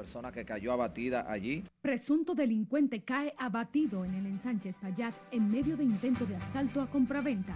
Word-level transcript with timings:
persona 0.00 0.32
que 0.32 0.46
cayó 0.46 0.72
abatida 0.72 1.30
allí. 1.30 1.62
Presunto 1.82 2.34
delincuente 2.34 3.02
cae 3.02 3.34
abatido 3.36 4.02
en 4.06 4.14
el 4.14 4.24
ensanche 4.24 4.70
Espaillat 4.70 5.14
en 5.30 5.50
medio 5.50 5.76
de 5.76 5.84
intento 5.84 6.24
de 6.24 6.36
asalto 6.36 6.80
a 6.80 6.86
compraventa. 6.86 7.54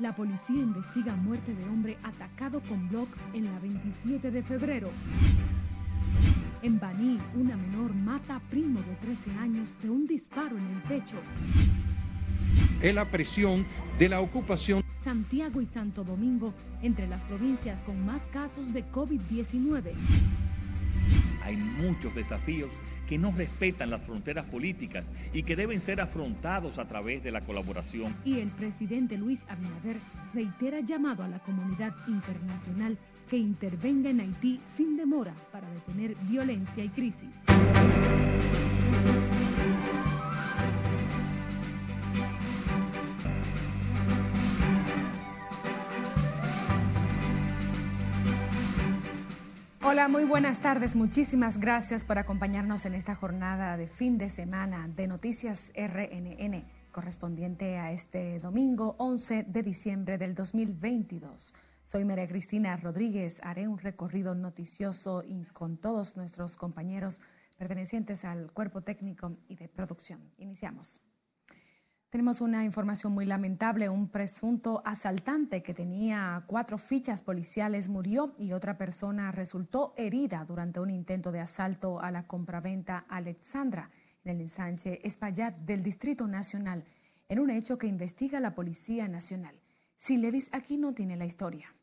La 0.00 0.14
policía 0.14 0.60
investiga 0.60 1.16
muerte 1.16 1.54
de 1.54 1.64
hombre 1.64 1.96
atacado 2.02 2.60
con 2.68 2.90
bloc 2.90 3.08
en 3.32 3.46
la 3.46 3.58
27 3.60 4.30
de 4.30 4.42
febrero. 4.42 4.90
En 6.60 6.78
Baní, 6.78 7.18
una 7.36 7.56
menor 7.56 7.94
mata 7.94 8.36
a 8.36 8.40
primo 8.40 8.78
de 8.80 8.96
13 8.96 9.30
años 9.38 9.70
de 9.80 9.88
un 9.88 10.06
disparo 10.06 10.58
en 10.58 10.66
el 10.66 10.82
pecho. 10.82 11.16
Es 12.82 12.94
la 12.94 13.10
presión 13.10 13.64
de 13.98 14.10
la 14.10 14.20
ocupación. 14.20 14.82
Santiago 15.02 15.62
y 15.62 15.66
Santo 15.66 16.04
Domingo, 16.04 16.52
entre 16.82 17.06
las 17.06 17.24
provincias 17.24 17.80
con 17.80 18.04
más 18.04 18.20
casos 18.30 18.74
de 18.74 18.84
COVID-19. 18.84 19.94
Hay 21.42 21.56
muchos 21.56 22.14
desafíos 22.14 22.70
que 23.08 23.18
no 23.18 23.32
respetan 23.32 23.90
las 23.90 24.02
fronteras 24.02 24.46
políticas 24.46 25.12
y 25.32 25.42
que 25.44 25.56
deben 25.56 25.80
ser 25.80 26.00
afrontados 26.00 26.78
a 26.78 26.88
través 26.88 27.22
de 27.22 27.30
la 27.30 27.40
colaboración. 27.40 28.14
Y 28.24 28.40
el 28.40 28.48
presidente 28.48 29.16
Luis 29.16 29.44
Abinader 29.48 29.96
reitera 30.34 30.80
llamado 30.80 31.22
a 31.22 31.28
la 31.28 31.38
comunidad 31.38 31.94
internacional 32.08 32.98
que 33.28 33.36
intervenga 33.36 34.10
en 34.10 34.20
Haití 34.20 34.60
sin 34.64 34.96
demora 34.96 35.34
para 35.52 35.68
detener 35.70 36.16
violencia 36.28 36.84
y 36.84 36.88
crisis. 36.88 37.42
Hola, 49.88 50.08
muy 50.08 50.24
buenas 50.24 50.60
tardes. 50.60 50.96
Muchísimas 50.96 51.58
gracias 51.58 52.04
por 52.04 52.18
acompañarnos 52.18 52.84
en 52.86 52.94
esta 52.94 53.14
jornada 53.14 53.76
de 53.76 53.86
fin 53.86 54.18
de 54.18 54.28
semana 54.28 54.88
de 54.88 55.06
Noticias 55.06 55.72
RNN, 55.76 56.64
correspondiente 56.90 57.78
a 57.78 57.92
este 57.92 58.40
domingo 58.40 58.96
11 58.98 59.44
de 59.44 59.62
diciembre 59.62 60.18
del 60.18 60.34
2022. 60.34 61.54
Soy 61.84 62.04
María 62.04 62.26
Cristina 62.26 62.76
Rodríguez. 62.76 63.38
Haré 63.44 63.68
un 63.68 63.78
recorrido 63.78 64.34
noticioso 64.34 65.22
y 65.24 65.44
con 65.52 65.76
todos 65.76 66.16
nuestros 66.16 66.56
compañeros 66.56 67.20
pertenecientes 67.56 68.24
al 68.24 68.50
cuerpo 68.50 68.80
técnico 68.80 69.36
y 69.46 69.54
de 69.54 69.68
producción. 69.68 70.32
Iniciamos. 70.36 71.00
Tenemos 72.10 72.40
una 72.40 72.64
información 72.64 73.12
muy 73.12 73.26
lamentable. 73.26 73.88
Un 73.88 74.08
presunto 74.08 74.80
asaltante 74.84 75.62
que 75.62 75.74
tenía 75.74 76.44
cuatro 76.46 76.78
fichas 76.78 77.22
policiales 77.22 77.88
murió 77.88 78.34
y 78.38 78.52
otra 78.52 78.78
persona 78.78 79.32
resultó 79.32 79.92
herida 79.96 80.44
durante 80.44 80.78
un 80.78 80.90
intento 80.90 81.32
de 81.32 81.40
asalto 81.40 82.00
a 82.00 82.10
la 82.12 82.26
compraventa 82.26 83.04
Alexandra 83.08 83.90
en 84.24 84.30
el 84.30 84.40
ensanche 84.40 85.00
Espaillat 85.06 85.56
del 85.58 85.82
Distrito 85.82 86.26
Nacional, 86.26 86.84
en 87.28 87.40
un 87.40 87.50
hecho 87.50 87.76
que 87.76 87.86
investiga 87.86 88.40
la 88.40 88.54
Policía 88.54 89.08
Nacional. 89.08 89.60
Siledis 89.96 90.48
aquí 90.52 90.76
no 90.76 90.94
tiene 90.94 91.16
la 91.16 91.24
historia. 91.24 91.74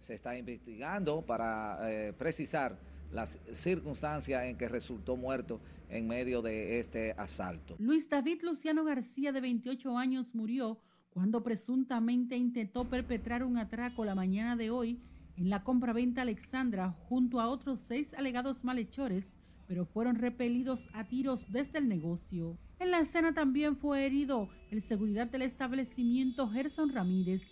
Se 0.00 0.14
está 0.14 0.36
investigando 0.36 1.24
para 1.24 1.78
eh, 1.90 2.12
precisar 2.12 2.78
las 3.12 3.38
circunstancias 3.52 4.44
en 4.44 4.56
que 4.56 4.68
resultó 4.68 5.16
muerto 5.16 5.60
en 5.88 6.08
medio 6.08 6.42
de 6.42 6.78
este 6.78 7.12
asalto. 7.12 7.76
Luis 7.78 8.08
David 8.08 8.42
Luciano 8.42 8.84
García, 8.84 9.32
de 9.32 9.40
28 9.40 9.96
años, 9.96 10.34
murió 10.34 10.80
cuando 11.10 11.42
presuntamente 11.42 12.36
intentó 12.36 12.84
perpetrar 12.84 13.42
un 13.42 13.56
atraco 13.56 14.04
la 14.04 14.14
mañana 14.14 14.56
de 14.56 14.70
hoy 14.70 15.00
en 15.36 15.50
la 15.50 15.64
compraventa 15.64 16.22
Alexandra 16.22 16.90
junto 17.08 17.40
a 17.40 17.48
otros 17.48 17.80
seis 17.86 18.12
alegados 18.14 18.64
malhechores, 18.64 19.26
pero 19.66 19.86
fueron 19.86 20.16
repelidos 20.16 20.88
a 20.92 21.04
tiros 21.04 21.50
desde 21.50 21.78
el 21.78 21.88
negocio. 21.88 22.58
En 22.78 22.90
la 22.90 23.00
escena 23.00 23.32
también 23.32 23.76
fue 23.76 24.04
herido 24.04 24.50
el 24.70 24.82
seguridad 24.82 25.26
del 25.26 25.42
establecimiento 25.42 26.48
Gerson 26.48 26.90
Ramírez. 26.90 27.42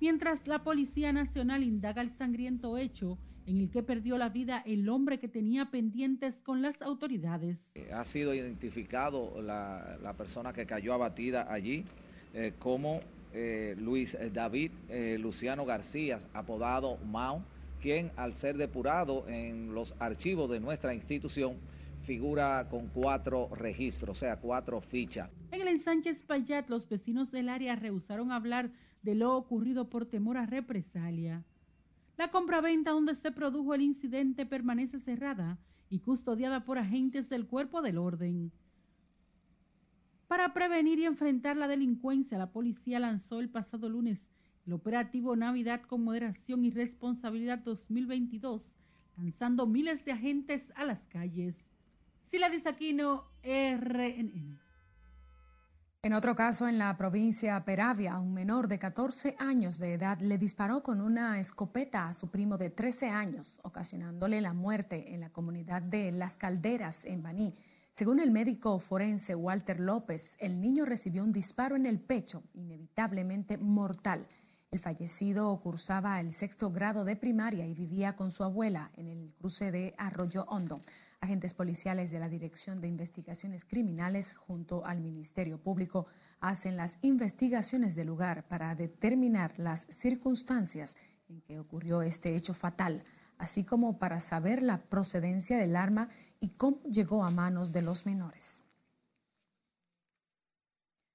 Mientras 0.00 0.46
la 0.46 0.62
Policía 0.64 1.12
Nacional 1.12 1.64
indaga 1.64 2.02
el 2.02 2.10
sangriento 2.10 2.78
hecho, 2.78 3.18
en 3.48 3.62
el 3.62 3.70
que 3.70 3.82
perdió 3.82 4.18
la 4.18 4.28
vida 4.28 4.62
el 4.66 4.90
hombre 4.90 5.18
que 5.18 5.26
tenía 5.26 5.70
pendientes 5.70 6.38
con 6.40 6.60
las 6.60 6.82
autoridades. 6.82 7.70
Eh, 7.74 7.90
ha 7.94 8.04
sido 8.04 8.34
identificado 8.34 9.40
la, 9.40 10.14
persona 10.18 10.52
que 10.52 10.66
cayó 10.66 10.92
abatida 10.92 11.50
allí 11.50 11.84
eh, 12.34 12.52
como 12.58 13.00
eh, 13.32 13.74
Luis 13.78 14.16
David 14.34 14.70
Luciano 15.18 15.64
García, 15.64 16.18
apodado 16.34 16.98
Mao, 17.10 17.42
quien 17.80 18.10
al 18.16 18.34
ser 18.34 18.58
depurado 18.58 19.26
en 19.28 19.74
los 19.74 19.94
archivos 19.98 20.50
de 20.50 20.60
nuestra 20.60 20.94
institución 20.94 21.56
figura 22.02 22.66
con 22.70 22.88
cuatro 22.88 23.48
registros, 23.54 24.18
o 24.18 24.20
sea, 24.20 24.36
cuatro 24.36 24.80
fichas. 24.82 25.30
En 25.52 25.62
el 25.62 25.68
ensanche 25.68 26.14
Payat, 26.14 26.68
los 26.68 26.86
vecinos 26.86 27.30
del 27.30 27.48
área 27.48 27.76
rehusaron 27.76 28.30
hablar 28.30 28.70
de 29.02 29.14
lo 29.14 29.36
ocurrido 29.36 29.88
por 29.88 30.04
temor 30.04 30.36
a 30.36 30.44
represalia. 30.44 31.44
La 32.18 32.32
compraventa 32.32 32.90
donde 32.90 33.14
se 33.14 33.30
produjo 33.30 33.74
el 33.74 33.80
incidente 33.80 34.44
permanece 34.44 34.98
cerrada 34.98 35.56
y 35.88 36.00
custodiada 36.00 36.64
por 36.64 36.76
agentes 36.76 37.28
del 37.28 37.46
cuerpo 37.46 37.80
del 37.80 37.96
orden. 37.96 38.50
Para 40.26 40.52
prevenir 40.52 40.98
y 40.98 41.06
enfrentar 41.06 41.56
la 41.56 41.68
delincuencia, 41.68 42.36
la 42.36 42.50
policía 42.50 42.98
lanzó 42.98 43.40
el 43.40 43.48
pasado 43.48 43.88
lunes 43.88 44.28
el 44.66 44.74
operativo 44.74 45.34
Navidad 45.34 45.80
con 45.80 46.04
Moderación 46.04 46.62
y 46.62 46.70
Responsabilidad 46.70 47.60
2022, 47.60 48.74
lanzando 49.16 49.66
miles 49.66 50.04
de 50.04 50.12
agentes 50.12 50.72
a 50.76 50.84
las 50.84 51.06
calles. 51.06 51.70
Sila 52.20 52.50
Aquino, 52.66 53.24
RNN. 53.42 54.67
En 56.00 56.12
otro 56.12 56.36
caso, 56.36 56.68
en 56.68 56.78
la 56.78 56.96
provincia 56.96 57.64
Peravia, 57.64 58.20
un 58.20 58.32
menor 58.32 58.68
de 58.68 58.78
14 58.78 59.34
años 59.40 59.78
de 59.78 59.94
edad 59.94 60.20
le 60.20 60.38
disparó 60.38 60.80
con 60.80 61.00
una 61.00 61.40
escopeta 61.40 62.06
a 62.06 62.14
su 62.14 62.30
primo 62.30 62.56
de 62.56 62.70
13 62.70 63.08
años, 63.08 63.58
ocasionándole 63.64 64.40
la 64.40 64.52
muerte 64.52 65.12
en 65.12 65.22
la 65.22 65.30
comunidad 65.30 65.82
de 65.82 66.12
Las 66.12 66.36
Calderas, 66.36 67.04
en 67.04 67.24
Baní. 67.24 67.52
Según 67.92 68.20
el 68.20 68.30
médico 68.30 68.78
forense 68.78 69.34
Walter 69.34 69.80
López, 69.80 70.36
el 70.38 70.60
niño 70.60 70.84
recibió 70.84 71.24
un 71.24 71.32
disparo 71.32 71.74
en 71.74 71.84
el 71.84 71.98
pecho, 71.98 72.44
inevitablemente 72.54 73.58
mortal. 73.58 74.28
El 74.70 74.78
fallecido 74.78 75.58
cursaba 75.58 76.20
el 76.20 76.32
sexto 76.32 76.70
grado 76.70 77.04
de 77.04 77.16
primaria 77.16 77.66
y 77.66 77.74
vivía 77.74 78.14
con 78.14 78.30
su 78.30 78.44
abuela 78.44 78.92
en 78.94 79.08
el 79.08 79.34
cruce 79.36 79.72
de 79.72 79.96
Arroyo 79.98 80.44
Hondo. 80.44 80.80
Agentes 81.20 81.52
policiales 81.52 82.10
de 82.10 82.20
la 82.20 82.28
Dirección 82.28 82.80
de 82.80 82.88
Investigaciones 82.88 83.64
Criminales 83.64 84.34
junto 84.34 84.84
al 84.86 85.00
Ministerio 85.00 85.58
Público 85.58 86.06
hacen 86.40 86.76
las 86.76 86.98
investigaciones 87.02 87.96
del 87.96 88.06
lugar 88.06 88.46
para 88.46 88.74
determinar 88.76 89.58
las 89.58 89.86
circunstancias 89.90 90.96
en 91.28 91.40
que 91.40 91.58
ocurrió 91.58 92.02
este 92.02 92.36
hecho 92.36 92.54
fatal, 92.54 93.00
así 93.36 93.64
como 93.64 93.98
para 93.98 94.20
saber 94.20 94.62
la 94.62 94.82
procedencia 94.82 95.58
del 95.58 95.74
arma 95.74 96.08
y 96.40 96.50
cómo 96.50 96.80
llegó 96.84 97.24
a 97.24 97.30
manos 97.30 97.72
de 97.72 97.82
los 97.82 98.06
menores. 98.06 98.62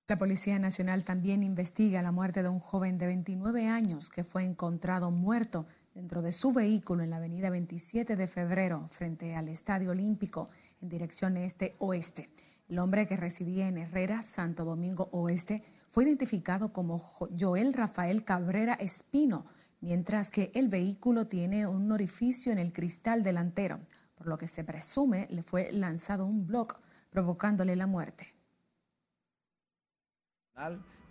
La 0.09 0.17
Policía 0.17 0.59
Nacional 0.59 1.05
también 1.05 1.43
investiga 1.43 2.01
la 2.01 2.11
muerte 2.11 2.43
de 2.43 2.49
un 2.49 2.59
joven 2.59 2.97
de 2.97 3.07
29 3.07 3.67
años 3.67 4.09
que 4.09 4.25
fue 4.25 4.43
encontrado 4.43 5.11
muerto 5.11 5.65
dentro 5.93 6.21
de 6.21 6.31
su 6.31 6.51
vehículo 6.51 7.03
en 7.03 7.11
la 7.11 7.17
avenida 7.17 7.49
27 7.49 8.15
de 8.15 8.27
febrero 8.27 8.87
frente 8.89 9.35
al 9.35 9.47
Estadio 9.47 9.91
Olímpico 9.91 10.49
en 10.81 10.89
dirección 10.89 11.37
este-oeste. 11.37 12.29
El 12.67 12.79
hombre 12.79 13.05
que 13.07 13.17
residía 13.17 13.67
en 13.67 13.77
Herrera, 13.77 14.23
Santo 14.23 14.65
Domingo 14.65 15.09
Oeste, 15.11 15.63
fue 15.89 16.05
identificado 16.05 16.73
como 16.73 16.99
Joel 16.99 17.73
Rafael 17.73 18.23
Cabrera 18.23 18.73
Espino, 18.73 19.45
mientras 19.81 20.31
que 20.31 20.49
el 20.55 20.67
vehículo 20.67 21.27
tiene 21.27 21.67
un 21.67 21.91
orificio 21.91 22.51
en 22.51 22.57
el 22.57 22.73
cristal 22.73 23.21
delantero, 23.21 23.79
por 24.15 24.27
lo 24.27 24.37
que 24.37 24.47
se 24.47 24.63
presume 24.63 25.27
le 25.29 25.43
fue 25.43 25.71
lanzado 25.71 26.25
un 26.25 26.47
bloque 26.47 26.75
provocándole 27.11 27.75
la 27.75 27.85
muerte. 27.85 28.33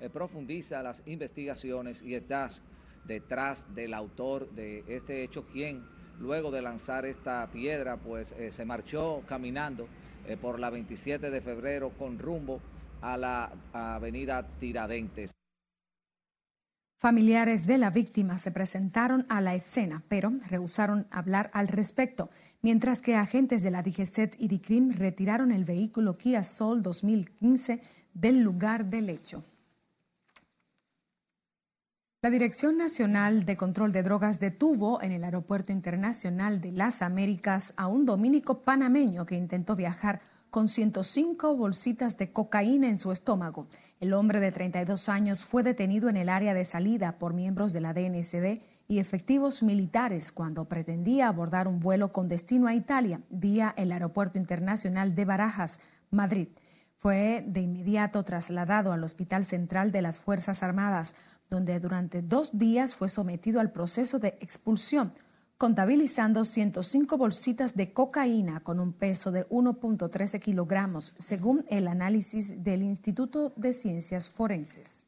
Eh, 0.01 0.11
profundiza 0.11 0.83
las 0.83 1.03
investigaciones 1.07 2.03
y 2.03 2.15
estas 2.15 2.61
detrás 3.07 3.67
del 3.75 3.95
autor 3.95 4.51
de 4.51 4.85
este 4.89 5.23
hecho, 5.23 5.47
quien 5.47 5.85
luego 6.21 6.51
de 6.51 6.63
lanzar 6.63 7.05
esta 7.05 7.47
piedra, 7.51 7.97
pues 7.97 8.33
eh, 8.33 8.53
se 8.53 8.65
marchó 8.65 9.23
caminando 9.27 9.89
eh, 10.27 10.37
por 10.37 10.61
la 10.61 10.71
27 10.71 11.31
de 11.31 11.41
febrero 11.41 11.91
con 11.99 12.19
rumbo 12.19 12.61
a 13.01 13.17
la 13.17 13.53
avenida 13.73 14.47
Tiradentes. 14.61 15.33
Familiares 17.01 17.67
de 17.67 17.79
la 17.79 17.91
víctima 17.91 18.39
se 18.39 18.53
presentaron 18.53 19.27
a 19.29 19.41
la 19.41 19.57
escena, 19.57 20.05
pero 20.09 20.31
rehusaron 20.49 21.09
hablar 21.11 21.51
al 21.53 21.67
respecto, 21.67 22.31
mientras 22.61 23.03
que 23.03 23.17
agentes 23.17 23.65
de 23.65 23.73
la 23.73 23.83
DGCET 23.83 24.37
y 24.39 24.47
DICRIM 24.47 24.93
retiraron 24.93 25.51
el 25.51 25.65
vehículo 25.65 26.17
Kia 26.17 26.45
Soul 26.45 26.81
2015 26.81 27.81
del 28.15 28.39
lugar 28.39 28.85
del 28.87 29.11
hecho. 29.11 29.43
La 32.25 32.31
Dirección 32.31 32.77
Nacional 32.79 33.45
de 33.45 33.57
Control 33.57 33.91
de 33.91 34.05
Drogas 34.05 34.39
detuvo 34.39 35.03
en 35.03 35.11
el 35.11 35.25
Aeropuerto 35.25 35.73
Internacional 35.73 36.61
de 36.61 36.71
las 36.71 37.03
Américas 37.03 37.75
a 37.77 37.89
un 37.89 38.07
dominico 38.07 38.63
panameño 38.63 39.27
que 39.27 39.35
intentó 39.35 39.75
viajar 39.75 40.21
con 40.49 40.69
105 40.69 41.57
bolsitas 41.57 42.17
de 42.19 42.31
cocaína 42.31 42.89
en 42.89 42.97
su 42.97 43.11
estómago. 43.11 43.67
El 43.99 44.13
hombre 44.13 44.39
de 44.39 44.53
32 44.53 45.09
años 45.09 45.45
fue 45.45 45.65
detenido 45.65 46.09
en 46.09 46.17
el 46.17 46.29
área 46.29 46.55
de 46.55 46.65
salida 46.65 47.19
por 47.19 47.35
miembros 47.35 47.73
de 47.73 47.81
la 47.81 47.93
DNCD 47.93 48.63
y 48.87 49.01
efectivos 49.01 49.65
militares 49.65 50.31
cuando 50.31 50.69
pretendía 50.69 51.27
abordar 51.27 51.67
un 51.67 51.81
vuelo 51.81 52.13
con 52.13 52.29
destino 52.29 52.69
a 52.69 52.75
Italia 52.77 53.21
vía 53.31 53.75
el 53.77 53.91
Aeropuerto 53.91 54.39
Internacional 54.39 55.17
de 55.17 55.25
Barajas, 55.25 55.81
Madrid. 56.13 56.51
Fue 56.95 57.45
de 57.45 57.63
inmediato 57.63 58.23
trasladado 58.23 58.93
al 58.93 59.03
Hospital 59.03 59.45
Central 59.45 59.91
de 59.91 60.03
las 60.03 60.21
Fuerzas 60.21 60.63
Armadas 60.63 61.17
donde 61.53 61.79
durante 61.81 62.23
dos 62.23 62.59
días 62.59 62.97
fue 62.97 63.11
sometido 63.11 63.61
al 63.61 63.73
proceso 63.73 64.19
de 64.19 64.39
expulsión, 64.41 65.13
contabilizando 65.59 66.47
105 66.47 67.19
bolsitas 67.19 67.77
de 67.77 67.93
cocaína 67.93 68.61
con 68.61 68.81
un 68.81 68.95
peso 68.95 69.31
de 69.31 69.47
1.13 69.51 70.41
kilogramos, 70.41 71.13
según 71.19 71.67
el 71.69 71.89
análisis 71.89 72.65
del 72.65 72.83
Instituto 72.83 73.53
de 73.57 73.75
Ciencias 73.75 74.31
Forenses. 74.31 75.05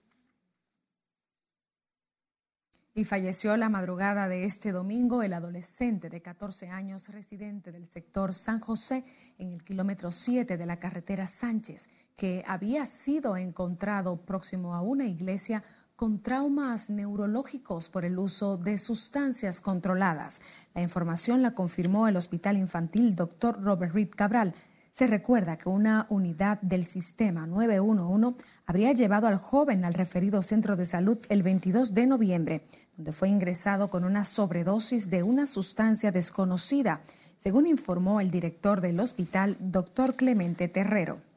Y 2.94 3.05
falleció 3.05 3.56
la 3.56 3.70
madrugada 3.70 4.29
de 4.29 4.44
este 4.44 4.70
domingo 4.70 5.23
el 5.23 5.32
adolescente 5.32 6.11
de 6.11 6.20
14 6.20 6.69
años 6.69 7.08
residente 7.08 7.73
del 7.73 7.88
sector 7.88 8.35
San 8.35 8.61
José 8.61 9.02
en 9.38 9.50
el 9.50 9.64
kilómetro 9.64 10.12
7 10.12 10.58
de 10.58 10.67
la 10.67 10.79
carretera 10.79 11.26
Sánchez, 11.26 11.88
que 12.17 12.44
había 12.46 12.85
sido 12.85 13.37
encontrado 13.37 14.19
próximo 14.19 14.75
a 14.75 14.82
una 14.82 15.06
iglesia 15.06 15.64
con 15.96 16.20
traumas 16.20 16.91
neurológicos 16.91 17.88
por 17.88 18.05
el 18.05 18.19
uso 18.19 18.56
de 18.56 18.79
sustancias 18.79 19.61
controladas. 19.61 20.43
La 20.75 20.82
información 20.82 21.43
la 21.43 21.55
confirmó 21.55 22.08
el 22.08 22.17
Hospital 22.17 22.56
Infantil 22.56 23.14
Dr. 23.14 23.62
Robert 23.62 23.94
Reed 23.94 24.11
Cabral. 24.11 24.55
Se 24.91 25.06
recuerda 25.06 25.56
que 25.56 25.69
una 25.69 26.06
unidad 26.08 26.61
del 26.62 26.85
sistema 26.85 27.46
911 27.46 28.37
habría 28.67 28.93
llevado 28.93 29.29
al 29.29 29.37
joven 29.37 29.85
al 29.85 29.94
referido 29.94 30.43
centro 30.43 30.76
de 30.76 30.87
salud 30.87 31.19
el 31.29 31.43
22 31.43 31.94
de 31.94 32.06
noviembre, 32.06 32.62
donde 32.96 33.12
fue 33.12 33.29
ingresado 33.29 33.88
con 33.88 34.05
una 34.05 34.25
sobredosis 34.25 35.11
de 35.11 35.23
una 35.23 35.46
sustancia 35.46 36.11
desconocida, 36.11 37.02
según 37.38 37.67
informó 37.67 38.20
el 38.20 38.31
director 38.31 38.81
del 38.81 38.99
hospital, 38.99 39.56
doctor 39.61 40.17
Clemente 40.17 40.67
Terrero. 40.67 41.33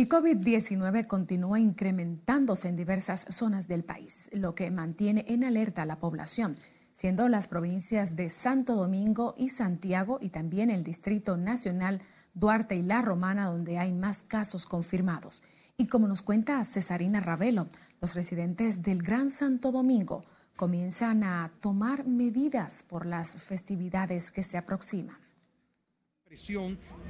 El 0.00 0.08
COVID-19 0.08 1.06
continúa 1.06 1.60
incrementándose 1.60 2.70
en 2.70 2.76
diversas 2.76 3.26
zonas 3.28 3.68
del 3.68 3.84
país, 3.84 4.30
lo 4.32 4.54
que 4.54 4.70
mantiene 4.70 5.26
en 5.28 5.44
alerta 5.44 5.82
a 5.82 5.84
la 5.84 5.98
población, 5.98 6.56
siendo 6.94 7.28
las 7.28 7.48
provincias 7.48 8.16
de 8.16 8.30
Santo 8.30 8.76
Domingo 8.76 9.34
y 9.36 9.50
Santiago 9.50 10.16
y 10.18 10.30
también 10.30 10.70
el 10.70 10.84
Distrito 10.84 11.36
Nacional 11.36 12.00
Duarte 12.32 12.76
y 12.76 12.82
La 12.82 13.02
Romana 13.02 13.50
donde 13.50 13.76
hay 13.76 13.92
más 13.92 14.22
casos 14.22 14.64
confirmados. 14.64 15.42
Y 15.76 15.86
como 15.86 16.08
nos 16.08 16.22
cuenta 16.22 16.64
Cesarina 16.64 17.20
Ravelo, 17.20 17.68
los 18.00 18.14
residentes 18.14 18.80
del 18.80 19.02
Gran 19.02 19.28
Santo 19.28 19.70
Domingo 19.70 20.24
comienzan 20.56 21.24
a 21.24 21.52
tomar 21.60 22.06
medidas 22.06 22.84
por 22.84 23.04
las 23.04 23.36
festividades 23.42 24.30
que 24.30 24.44
se 24.44 24.56
aproximan 24.56 25.29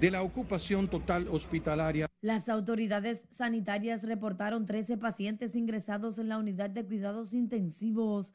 de 0.01 0.11
la 0.11 0.23
ocupación 0.23 0.89
total 0.89 1.29
hospitalaria. 1.29 2.07
Las 2.23 2.49
autoridades 2.49 3.21
sanitarias 3.31 4.03
reportaron 4.03 4.65
13 4.65 4.97
pacientes 4.97 5.55
ingresados 5.55 6.19
en 6.19 6.31
la 6.31 6.39
unidad 6.39 6.71
de 6.71 6.87
cuidados 6.87 7.35
intensivos 7.35 8.33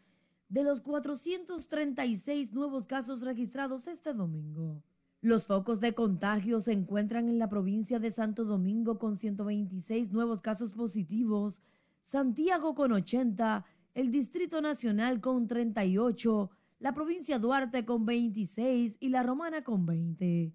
de 0.48 0.64
los 0.64 0.82
436 0.82 2.54
nuevos 2.54 2.86
casos 2.86 3.22
registrados 3.22 3.88
este 3.88 4.14
domingo. 4.14 4.84
Los 5.22 5.48
focos 5.48 5.80
de 5.80 5.96
contagio 5.96 6.62
se 6.62 6.74
encuentran 6.74 7.30
en 7.30 7.40
la 7.40 7.50
provincia 7.50 7.98
de 7.98 8.12
Santo 8.12 8.46
Domingo 8.46 9.00
con 9.00 9.18
126 9.18 10.12
nuevos 10.12 10.44
casos 10.44 10.74
positivos, 10.74 11.64
Santiago 12.04 12.76
con 12.76 12.92
80, 12.92 13.66
el 13.96 14.12
Distrito 14.12 14.62
Nacional 14.62 15.20
con 15.20 15.48
38, 15.48 16.52
la 16.78 16.94
provincia 16.94 17.40
Duarte 17.40 17.86
con 17.86 18.06
26 18.06 18.98
y 19.00 19.10
la 19.10 19.24
Romana 19.24 19.64
con 19.64 19.88
20. 19.88 20.54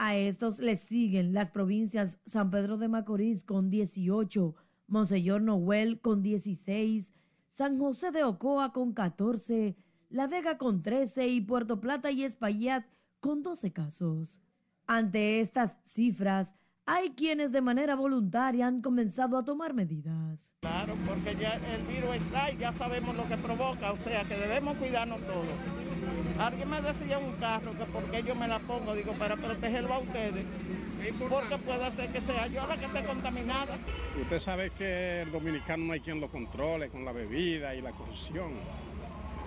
A 0.00 0.14
estos 0.14 0.60
le 0.60 0.76
siguen 0.76 1.34
las 1.34 1.50
provincias 1.50 2.20
San 2.24 2.50
Pedro 2.52 2.78
de 2.78 2.86
Macorís 2.86 3.42
con 3.42 3.68
18, 3.68 4.54
Monseñor 4.86 5.42
Noel 5.42 6.00
con 6.00 6.22
16, 6.22 7.12
San 7.48 7.80
José 7.80 8.12
de 8.12 8.22
Ocoa 8.22 8.72
con 8.72 8.92
14, 8.92 9.76
La 10.08 10.28
Vega 10.28 10.56
con 10.56 10.82
13 10.82 11.26
y 11.26 11.40
Puerto 11.40 11.80
Plata 11.80 12.12
y 12.12 12.22
Espaillat 12.22 12.86
con 13.18 13.42
12 13.42 13.72
casos. 13.72 14.40
Ante 14.86 15.40
estas 15.40 15.76
cifras, 15.82 16.54
hay 16.86 17.10
quienes 17.10 17.50
de 17.50 17.60
manera 17.60 17.96
voluntaria 17.96 18.68
han 18.68 18.80
comenzado 18.80 19.36
a 19.36 19.44
tomar 19.44 19.74
medidas. 19.74 20.54
Claro, 20.60 20.94
porque 21.08 21.34
ya 21.34 21.54
el 21.54 21.82
virus 21.92 22.14
está 22.14 22.52
y 22.52 22.58
ya 22.58 22.72
sabemos 22.72 23.16
lo 23.16 23.26
que 23.26 23.36
provoca, 23.36 23.90
o 23.90 23.96
sea 23.96 24.22
que 24.22 24.36
debemos 24.36 24.76
cuidarnos 24.76 25.18
todos. 25.22 25.87
Alguien 26.38 26.70
me 26.70 26.80
decía 26.80 27.18
un 27.18 27.32
carro 27.32 27.72
que 27.72 27.84
porque 27.86 28.22
yo 28.22 28.34
me 28.34 28.48
la 28.48 28.58
pongo, 28.60 28.94
digo, 28.94 29.12
para 29.14 29.36
protegerlo 29.36 29.94
a 29.94 29.98
ustedes. 29.98 30.44
Porque 31.28 31.58
puede 31.58 31.90
ser 31.92 32.10
que 32.10 32.20
sea 32.20 32.46
yo 32.46 32.66
la 32.66 32.76
que 32.76 32.86
esté 32.86 33.04
contaminada. 33.04 33.76
Usted 34.20 34.38
sabe 34.38 34.70
que 34.70 35.22
el 35.22 35.32
dominicano 35.32 35.84
no 35.84 35.92
hay 35.92 36.00
quien 36.00 36.20
lo 36.20 36.28
controle 36.28 36.90
con 36.90 37.04
la 37.04 37.12
bebida 37.12 37.74
y 37.74 37.80
la 37.80 37.92
corrupción. 37.92 38.52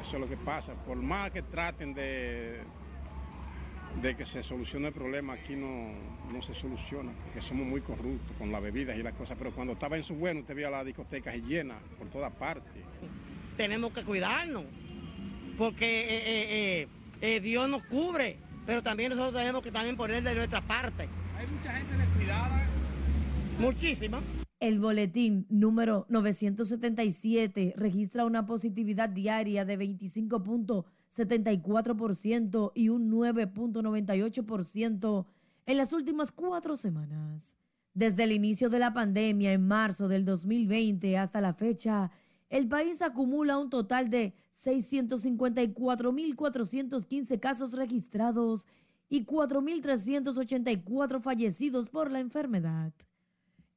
Eso 0.02 0.16
es 0.16 0.22
lo 0.22 0.28
que 0.28 0.38
pasa. 0.38 0.74
Por 0.74 0.98
más 0.98 1.32
que 1.32 1.44
traten 1.44 1.94
de, 1.94 2.62
de 4.02 4.16
que 4.16 4.26
se 4.26 4.42
solucione 4.42 4.88
el 4.88 4.94
problema, 4.94 5.34
aquí 5.34 5.56
no, 5.56 5.92
no 6.32 6.42
se 6.42 6.54
soluciona, 6.54 7.12
porque 7.24 7.42
somos 7.42 7.68
muy 7.68 7.82
corruptos 7.82 8.36
con 8.38 8.52
las 8.52 8.62
bebidas 8.62 8.98
y 8.98 9.04
las 9.04 9.14
cosas. 9.14 9.38
Pero 9.38 9.52
cuando 9.52 9.74
estaba 9.74 9.98
en 9.98 10.04
su 10.04 10.16
bueno, 10.16 10.42
usted 10.42 10.56
veía 10.56 10.70
las 10.70 10.86
discotecas 10.86 11.36
llenas 11.36 11.78
por 11.98 12.08
todas 12.08 12.32
partes. 12.34 12.84
Tenemos 13.58 13.94
que 13.94 14.04
cuidarnos 14.04 14.66
porque 15.62 16.02
eh, 16.02 16.82
eh, 16.82 16.88
eh, 17.22 17.40
Dios 17.40 17.70
nos 17.70 17.84
cubre, 17.84 18.40
pero 18.66 18.82
también 18.82 19.12
nosotros 19.12 19.36
tenemos 19.36 19.62
que 19.62 19.72
también 19.72 19.96
poner 19.96 20.24
de 20.24 20.34
nuestra 20.34 20.60
parte. 20.60 21.08
Hay 21.38 21.46
mucha 21.46 21.74
gente 21.74 21.98
descuidada. 21.98 22.68
Muchísima. 23.60 24.24
El 24.60 24.80
boletín 24.80 25.46
número 25.50 26.08
977 26.10 27.76
registra 27.78 28.26
una 28.26 28.48
positividad 28.48 29.10
diaria 29.10 29.64
de 29.64 29.78
25.74% 29.78 32.72
y 32.74 32.90
un 32.90 33.12
9.98% 33.12 35.26
en 35.68 35.78
las 35.78 35.94
últimas 35.94 36.32
cuatro 36.32 36.76
semanas. 36.76 37.56
Desde 37.94 38.24
el 38.24 38.32
inicio 38.32 38.72
de 38.72 38.80
la 38.80 38.96
pandemia 38.96 39.54
en 39.54 39.68
marzo 39.68 40.08
del 40.08 40.26
2020 40.26 41.20
hasta 41.20 41.40
la 41.40 41.54
fecha, 41.54 42.10
el 42.52 42.68
país 42.68 43.02
acumula 43.02 43.58
un 43.58 43.70
total 43.70 44.10
de 44.10 44.34
654.415 44.54 47.40
casos 47.40 47.72
registrados 47.72 48.68
y 49.08 49.26
4.384 49.26 51.22
fallecidos 51.22 51.90
por 51.90 52.12
la 52.12 52.20
enfermedad. 52.20 52.92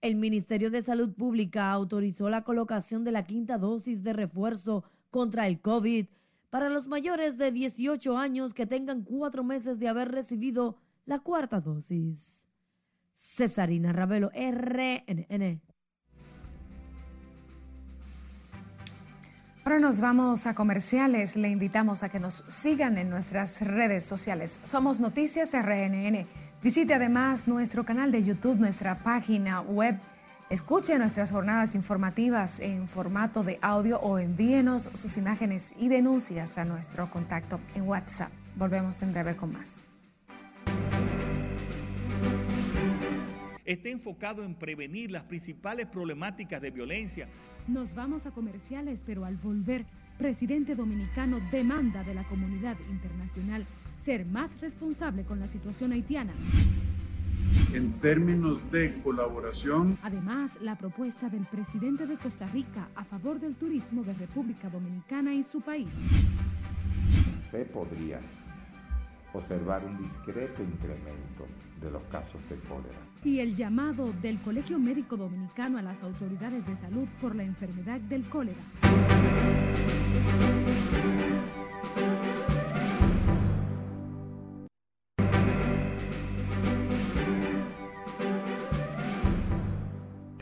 El 0.01 0.17
Ministerio 0.17 0.73
de 0.73 0.83
Salud 0.83 1.15
Pública 1.15 1.71
autorizó 1.71 2.29
la 2.29 2.43
colocación 2.43 3.05
de 3.05 3.13
la 3.13 3.25
quinta 3.25 3.59
dosis 3.59 4.03
de 4.03 4.13
refuerzo 4.13 4.83
contra 5.11 5.47
el 5.47 5.61
COVID 5.61 6.07
para 6.51 6.69
los 6.69 6.89
mayores 6.89 7.39
de 7.39 7.53
18 7.53 8.19
años 8.19 8.55
que 8.55 8.67
tengan 8.67 9.05
cuatro 9.05 9.45
meses 9.45 9.79
de 9.79 9.87
haber 9.87 10.11
recibido 10.11 10.79
la 11.07 11.21
cuarta 11.21 11.61
dosis. 11.61 12.49
Cesarina 13.13 13.93
Ravelo, 13.93 14.33
RNN. 14.35 15.63
Ahora 19.67 19.79
nos 19.79 20.03
vamos 20.03 20.47
a 20.47 20.55
comerciales. 20.55 21.37
Le 21.37 21.49
invitamos 21.49 22.03
a 22.03 22.11
que 22.11 22.21
nos 22.21 22.45
sigan 22.49 22.99
en 22.99 23.09
nuestras 23.09 23.63
redes 23.63 24.05
sociales. 24.05 24.61
Somos 24.63 25.01
Noticias 25.01 25.55
RNN. 25.55 26.27
Visite 26.63 26.93
además 26.93 27.49
nuestro 27.49 27.83
canal 27.83 28.13
de 28.13 28.23
YouTube, 28.23 28.59
nuestra 28.59 28.95
página 28.95 29.63
web. 29.63 29.99
Escuche 30.51 30.99
nuestras 30.99 31.33
jornadas 31.33 31.75
informativas 31.75 32.61
en 32.61 32.89
formato 32.89 33.43
de 33.43 33.59
audio 33.63 33.99
o 34.01 34.19
envíenos 34.19 34.83
sus 34.83 35.17
imágenes 35.17 35.75
y 35.79 35.89
denuncias 35.89 36.59
a 36.59 36.67
nuestro 36.67 37.09
contacto 37.09 37.59
en 37.75 37.89
WhatsApp. 37.89 38.31
Volvemos 38.57 39.01
en 39.01 39.15
breve 39.15 39.35
con 39.35 39.55
más. 39.55 39.87
Está 43.65 43.89
enfocado 43.89 44.45
en 44.45 44.55
prevenir 44.55 45.11
las 45.11 45.25
principales 45.25 45.87
problemáticas 45.87 46.61
de 46.61 46.71
violencia 46.71 47.29
nos 47.67 47.95
vamos 47.95 48.27
a 48.27 48.31
comerciales, 48.31 49.03
pero 49.07 49.25
al 49.25 49.37
volver, 49.37 49.87
presidente 50.19 50.75
dominicano 50.75 51.41
demanda 51.51 52.03
de 52.05 52.15
la 52.15 52.25
comunidad 52.25 52.77
internacional 52.91 53.65
ser 54.05 54.27
más 54.27 54.61
responsable 54.61 55.25
con 55.25 55.41
la 55.41 55.49
situación 55.49 55.93
haitiana. 55.93 56.33
En 57.73 57.93
términos 57.95 58.71
de 58.71 58.95
colaboración. 59.03 59.97
Además, 60.03 60.59
la 60.61 60.77
propuesta 60.77 61.29
del 61.29 61.45
presidente 61.47 62.07
de 62.07 62.17
Costa 62.17 62.47
Rica 62.49 62.89
a 62.95 63.05
favor 63.05 63.41
del 63.41 63.55
turismo 63.55 64.05
de 64.05 64.13
República 64.15 64.69
Dominicana 64.69 65.35
y 65.35 65.43
su 65.43 65.61
país. 65.61 65.91
Se 67.51 67.65
podría 67.65 68.21
observar 69.35 69.85
un 69.85 69.99
discreto 69.99 70.63
incremento 70.63 71.45
de 71.81 71.91
los 71.91 72.03
casos 72.05 72.41
de 72.49 72.57
cólera. 72.61 72.99
Y 73.25 73.41
el 73.41 73.55
llamado 73.55 74.13
del 74.23 74.39
Colegio 74.39 74.79
Médico 74.79 75.17
Dominicano 75.17 75.79
a 75.79 75.83
las 75.83 76.03
autoridades 76.03 76.67
de 76.67 76.77
salud 76.77 77.09
por 77.21 77.35
la 77.35 77.43
enfermedad 77.43 78.01
del 78.01 78.25
cólera. 78.29 78.61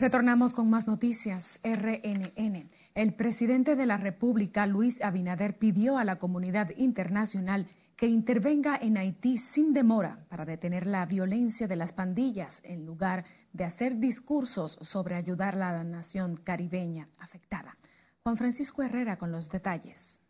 Retornamos 0.03 0.53
con 0.53 0.69
más 0.69 0.85
noticias. 0.85 1.61
RNN. 1.63 2.69
El 2.93 3.13
presidente 3.13 3.77
de 3.77 3.85
la 3.85 3.95
República, 3.95 4.67
Luis 4.67 5.01
Abinader, 5.01 5.57
pidió 5.57 5.97
a 5.97 6.03
la 6.03 6.17
comunidad 6.17 6.71
internacional 6.75 7.67
que 8.03 8.09
intervenga 8.09 8.75
en 8.75 8.97
Haití 8.97 9.37
sin 9.37 9.71
demora 9.71 10.25
para 10.27 10.43
detener 10.43 10.87
la 10.87 11.05
violencia 11.05 11.69
de 11.69 11.77
las 11.77 11.93
pandillas 11.93 12.61
en 12.65 12.85
lugar 12.85 13.23
de 13.53 13.63
hacer 13.63 13.97
discursos 13.97 14.77
sobre 14.81 15.15
ayudar 15.15 15.55
a 15.55 15.71
la 15.71 15.85
nación 15.85 16.35
caribeña 16.35 17.07
afectada. 17.17 17.77
Juan 18.21 18.35
Francisco 18.35 18.83
Herrera 18.83 19.17
con 19.17 19.31
los 19.31 19.49
detalles. 19.49 20.21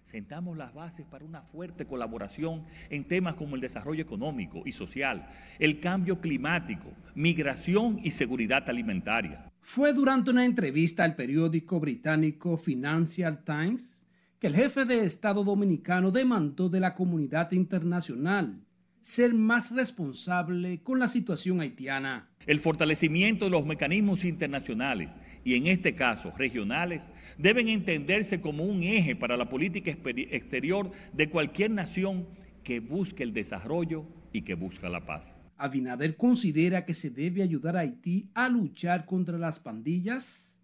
Sentamos 0.00 0.56
las 0.56 0.72
bases 0.72 1.04
para 1.04 1.26
una 1.26 1.42
fuerte 1.42 1.84
colaboración 1.84 2.64
en 2.88 3.06
temas 3.06 3.34
como 3.34 3.56
el 3.56 3.60
desarrollo 3.60 4.00
económico 4.00 4.62
y 4.64 4.72
social, 4.72 5.28
el 5.58 5.80
cambio 5.80 6.22
climático, 6.22 6.94
migración 7.14 8.00
y 8.02 8.12
seguridad 8.12 8.66
alimentaria. 8.70 9.52
Fue 9.60 9.92
durante 9.92 10.30
una 10.30 10.46
entrevista 10.46 11.04
al 11.04 11.14
periódico 11.14 11.78
británico 11.78 12.56
Financial 12.56 13.44
Times 13.44 13.97
que 14.38 14.46
el 14.46 14.54
jefe 14.54 14.84
de 14.84 15.04
Estado 15.04 15.42
dominicano 15.42 16.10
demandó 16.10 16.68
de 16.68 16.80
la 16.80 16.94
comunidad 16.94 17.50
internacional 17.52 18.60
ser 19.02 19.34
más 19.34 19.74
responsable 19.74 20.82
con 20.82 20.98
la 20.98 21.08
situación 21.08 21.60
haitiana. 21.60 22.28
El 22.46 22.60
fortalecimiento 22.60 23.46
de 23.46 23.50
los 23.50 23.66
mecanismos 23.66 24.24
internacionales 24.24 25.10
y 25.44 25.54
en 25.54 25.66
este 25.66 25.94
caso 25.94 26.32
regionales 26.36 27.10
deben 27.36 27.68
entenderse 27.68 28.40
como 28.40 28.64
un 28.64 28.82
eje 28.82 29.16
para 29.16 29.36
la 29.36 29.48
política 29.48 29.90
exterior 29.90 30.90
de 31.12 31.30
cualquier 31.30 31.70
nación 31.70 32.26
que 32.62 32.80
busque 32.80 33.22
el 33.22 33.32
desarrollo 33.32 34.04
y 34.32 34.42
que 34.42 34.54
busca 34.54 34.88
la 34.88 35.04
paz. 35.04 35.36
Abinader 35.56 36.16
considera 36.16 36.84
que 36.84 36.94
se 36.94 37.10
debe 37.10 37.42
ayudar 37.42 37.76
a 37.76 37.80
Haití 37.80 38.30
a 38.34 38.48
luchar 38.48 39.06
contra 39.06 39.38
las 39.38 39.58
pandillas 39.58 40.54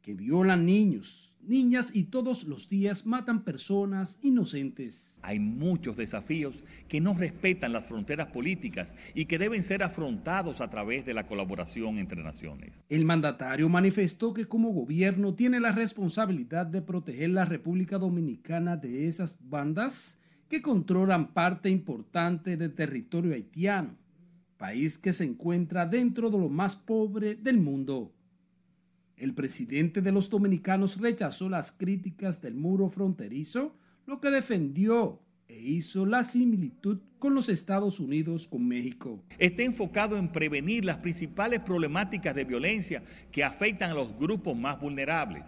que 0.00 0.14
violan 0.14 0.66
niños, 0.66 1.31
niñas 1.44 1.90
y 1.94 2.04
todos 2.04 2.44
los 2.44 2.68
días 2.68 3.06
matan 3.06 3.44
personas 3.44 4.18
inocentes. 4.22 5.18
Hay 5.22 5.38
muchos 5.38 5.96
desafíos 5.96 6.54
que 6.88 7.00
no 7.00 7.14
respetan 7.14 7.72
las 7.72 7.86
fronteras 7.86 8.28
políticas 8.28 8.94
y 9.14 9.26
que 9.26 9.38
deben 9.38 9.62
ser 9.62 9.82
afrontados 9.82 10.60
a 10.60 10.70
través 10.70 11.06
de 11.06 11.14
la 11.14 11.26
colaboración 11.26 11.98
entre 11.98 12.22
naciones. 12.22 12.72
El 12.88 13.04
mandatario 13.04 13.68
manifestó 13.68 14.34
que 14.34 14.46
como 14.46 14.70
gobierno 14.70 15.34
tiene 15.34 15.60
la 15.60 15.72
responsabilidad 15.72 16.66
de 16.66 16.82
proteger 16.82 17.30
la 17.30 17.44
República 17.44 17.98
Dominicana 17.98 18.76
de 18.76 19.06
esas 19.06 19.38
bandas 19.48 20.18
que 20.48 20.60
controlan 20.60 21.32
parte 21.32 21.70
importante 21.70 22.56
del 22.56 22.74
territorio 22.74 23.32
haitiano, 23.32 23.96
país 24.58 24.98
que 24.98 25.12
se 25.12 25.24
encuentra 25.24 25.86
dentro 25.86 26.30
de 26.30 26.38
lo 26.38 26.48
más 26.48 26.76
pobre 26.76 27.36
del 27.36 27.58
mundo. 27.58 28.12
El 29.22 29.34
presidente 29.34 30.02
de 30.02 30.10
los 30.10 30.28
dominicanos 30.28 31.00
rechazó 31.00 31.48
las 31.48 31.70
críticas 31.70 32.42
del 32.42 32.56
muro 32.56 32.88
fronterizo, 32.88 33.76
lo 34.04 34.20
que 34.20 34.30
defendió 34.30 35.22
e 35.46 35.60
hizo 35.60 36.04
la 36.06 36.24
similitud 36.24 36.98
con 37.20 37.32
los 37.32 37.48
Estados 37.48 38.00
Unidos 38.00 38.48
con 38.48 38.66
México. 38.66 39.22
Está 39.38 39.62
enfocado 39.62 40.16
en 40.16 40.32
prevenir 40.32 40.84
las 40.84 40.96
principales 40.96 41.60
problemáticas 41.60 42.34
de 42.34 42.42
violencia 42.42 43.04
que 43.30 43.44
afectan 43.44 43.92
a 43.92 43.94
los 43.94 44.18
grupos 44.18 44.56
más 44.56 44.80
vulnerables. 44.80 45.44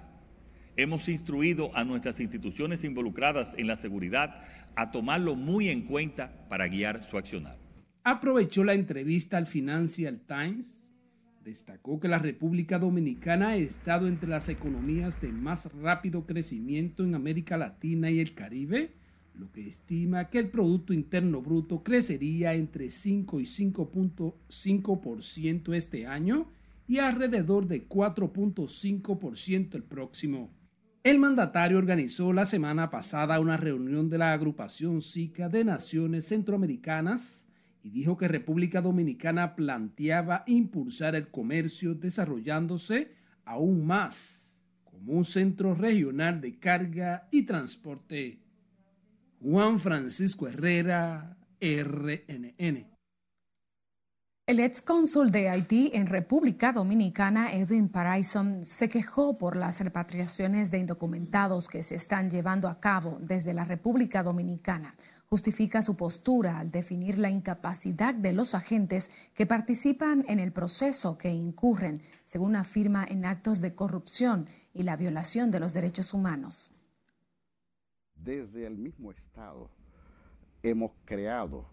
Hemos 0.76 1.08
instruido 1.08 1.76
a 1.76 1.82
nuestras 1.82 2.20
instituciones 2.20 2.84
involucradas 2.84 3.54
en 3.56 3.66
la 3.66 3.76
seguridad 3.76 4.40
a 4.76 4.92
tomarlo 4.92 5.34
muy 5.34 5.68
en 5.68 5.82
cuenta 5.82 6.46
para 6.48 6.68
guiar 6.68 7.02
su 7.02 7.18
accionar. 7.18 7.58
Aprovechó 8.04 8.62
la 8.62 8.74
entrevista 8.74 9.36
al 9.36 9.48
Financial 9.48 10.20
Times 10.28 10.83
Destacó 11.44 12.00
que 12.00 12.08
la 12.08 12.18
República 12.18 12.78
Dominicana 12.78 13.48
ha 13.48 13.56
estado 13.56 14.08
entre 14.08 14.30
las 14.30 14.48
economías 14.48 15.20
de 15.20 15.30
más 15.30 15.70
rápido 15.74 16.24
crecimiento 16.24 17.04
en 17.04 17.14
América 17.14 17.58
Latina 17.58 18.10
y 18.10 18.20
el 18.20 18.32
Caribe, 18.32 18.92
lo 19.34 19.52
que 19.52 19.68
estima 19.68 20.30
que 20.30 20.38
el 20.38 20.48
Producto 20.48 20.94
Interno 20.94 21.42
Bruto 21.42 21.82
crecería 21.82 22.54
entre 22.54 22.88
5 22.88 23.40
y 23.40 23.44
5.5% 23.44 25.74
este 25.74 26.06
año 26.06 26.48
y 26.88 26.96
alrededor 26.96 27.66
de 27.66 27.86
4.5% 27.86 29.74
el 29.74 29.82
próximo. 29.82 30.48
El 31.02 31.18
mandatario 31.18 31.76
organizó 31.76 32.32
la 32.32 32.46
semana 32.46 32.90
pasada 32.90 33.38
una 33.38 33.58
reunión 33.58 34.08
de 34.08 34.16
la 34.16 34.32
agrupación 34.32 35.02
SICA 35.02 35.50
de 35.50 35.64
Naciones 35.64 36.26
Centroamericanas 36.26 37.43
y 37.84 37.90
dijo 37.90 38.16
que 38.16 38.26
República 38.28 38.80
Dominicana 38.80 39.54
planteaba 39.54 40.42
impulsar 40.46 41.14
el 41.14 41.28
comercio 41.28 41.94
desarrollándose 41.94 43.12
aún 43.44 43.86
más 43.86 44.50
como 44.84 45.12
un 45.12 45.26
centro 45.26 45.74
regional 45.74 46.40
de 46.40 46.58
carga 46.58 47.28
y 47.30 47.42
transporte. 47.42 48.40
Juan 49.38 49.78
Francisco 49.78 50.48
Herrera, 50.48 51.36
RNN. 51.60 52.86
El 54.46 54.60
ex 54.60 54.80
cónsul 54.80 55.30
de 55.30 55.50
Haití 55.50 55.90
en 55.92 56.06
República 56.06 56.72
Dominicana, 56.72 57.52
Edwin 57.52 57.90
Paraison, 57.90 58.64
se 58.64 58.88
quejó 58.88 59.36
por 59.36 59.56
las 59.56 59.80
repatriaciones 59.80 60.70
de 60.70 60.78
indocumentados 60.78 61.68
que 61.68 61.82
se 61.82 61.96
están 61.96 62.30
llevando 62.30 62.68
a 62.68 62.80
cabo 62.80 63.18
desde 63.20 63.52
la 63.52 63.64
República 63.64 64.22
Dominicana 64.22 64.94
justifica 65.34 65.82
su 65.82 65.96
postura 65.96 66.60
al 66.60 66.70
definir 66.70 67.18
la 67.18 67.28
incapacidad 67.28 68.14
de 68.14 68.32
los 68.32 68.54
agentes 68.54 69.10
que 69.34 69.46
participan 69.46 70.24
en 70.28 70.38
el 70.38 70.52
proceso 70.52 71.18
que 71.18 71.28
incurren, 71.30 72.02
según 72.24 72.54
afirma, 72.54 73.04
en 73.04 73.24
actos 73.24 73.60
de 73.60 73.74
corrupción 73.74 74.46
y 74.72 74.84
la 74.84 74.96
violación 74.96 75.50
de 75.50 75.58
los 75.58 75.74
derechos 75.74 76.14
humanos. 76.14 76.72
Desde 78.14 78.64
el 78.64 78.78
mismo 78.78 79.10
Estado 79.10 79.68
hemos 80.62 80.92
creado 81.04 81.66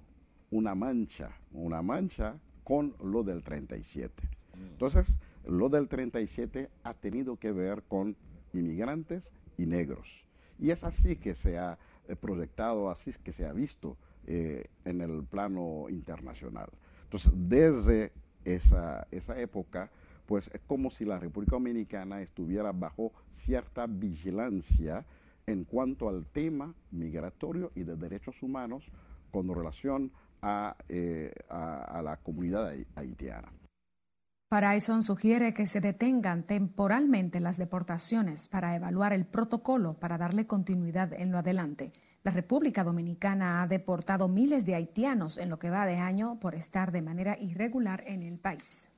una 0.49 0.73
mancha, 0.73 1.29
una 1.51 1.83
mancha 1.83 2.39
con 2.63 2.95
lo 2.99 3.21
del 3.21 3.43
37. 3.43 4.27
Entonces, 4.71 5.19
lo 5.45 5.69
del 5.69 5.87
37 5.87 6.71
ha 6.83 6.95
tenido 6.95 7.37
que 7.37 7.51
ver 7.51 7.83
con 7.83 8.17
inmigrantes 8.53 9.31
y 9.55 9.67
negros. 9.67 10.25
Y 10.57 10.71
es 10.71 10.83
así 10.83 11.15
que 11.15 11.35
se 11.35 11.59
ha 11.59 11.77
proyectado, 12.19 12.89
así 12.89 13.13
que 13.23 13.31
se 13.31 13.45
ha 13.45 13.53
visto 13.53 13.97
eh, 14.27 14.65
en 14.85 15.01
el 15.01 15.23
plano 15.23 15.87
internacional. 15.89 16.69
Entonces, 17.03 17.31
desde 17.35 18.11
esa, 18.45 19.07
esa 19.11 19.39
época, 19.39 19.91
pues 20.25 20.49
es 20.53 20.61
como 20.67 20.91
si 20.91 21.05
la 21.05 21.19
República 21.19 21.55
Dominicana 21.55 22.21
estuviera 22.21 22.71
bajo 22.71 23.11
cierta 23.31 23.87
vigilancia 23.87 25.05
en 25.45 25.63
cuanto 25.65 26.07
al 26.07 26.25
tema 26.25 26.73
migratorio 26.91 27.71
y 27.75 27.83
de 27.83 27.95
derechos 27.95 28.41
humanos 28.43 28.91
con 29.31 29.53
relación 29.53 30.11
a, 30.41 30.75
eh, 30.87 31.33
a 31.49 32.01
la 32.03 32.17
comunidad 32.17 32.73
haitiana. 32.95 33.51
Paraison 34.51 35.01
sugiere 35.01 35.53
que 35.53 35.65
se 35.65 35.79
detengan 35.79 36.43
temporalmente 36.43 37.39
las 37.39 37.55
deportaciones 37.55 38.49
para 38.49 38.75
evaluar 38.75 39.13
el 39.13 39.25
protocolo 39.25 39.93
para 39.93 40.17
darle 40.17 40.45
continuidad 40.45 41.13
en 41.13 41.31
lo 41.31 41.37
adelante. 41.37 41.93
La 42.23 42.33
República 42.33 42.83
Dominicana 42.83 43.61
ha 43.61 43.67
deportado 43.67 44.27
miles 44.27 44.65
de 44.65 44.75
haitianos 44.75 45.37
en 45.37 45.49
lo 45.49 45.57
que 45.57 45.69
va 45.69 45.85
de 45.85 45.99
año 45.99 46.37
por 46.41 46.53
estar 46.53 46.91
de 46.91 47.01
manera 47.01 47.37
irregular 47.39 48.03
en 48.05 48.23
el 48.23 48.39
país. 48.39 48.89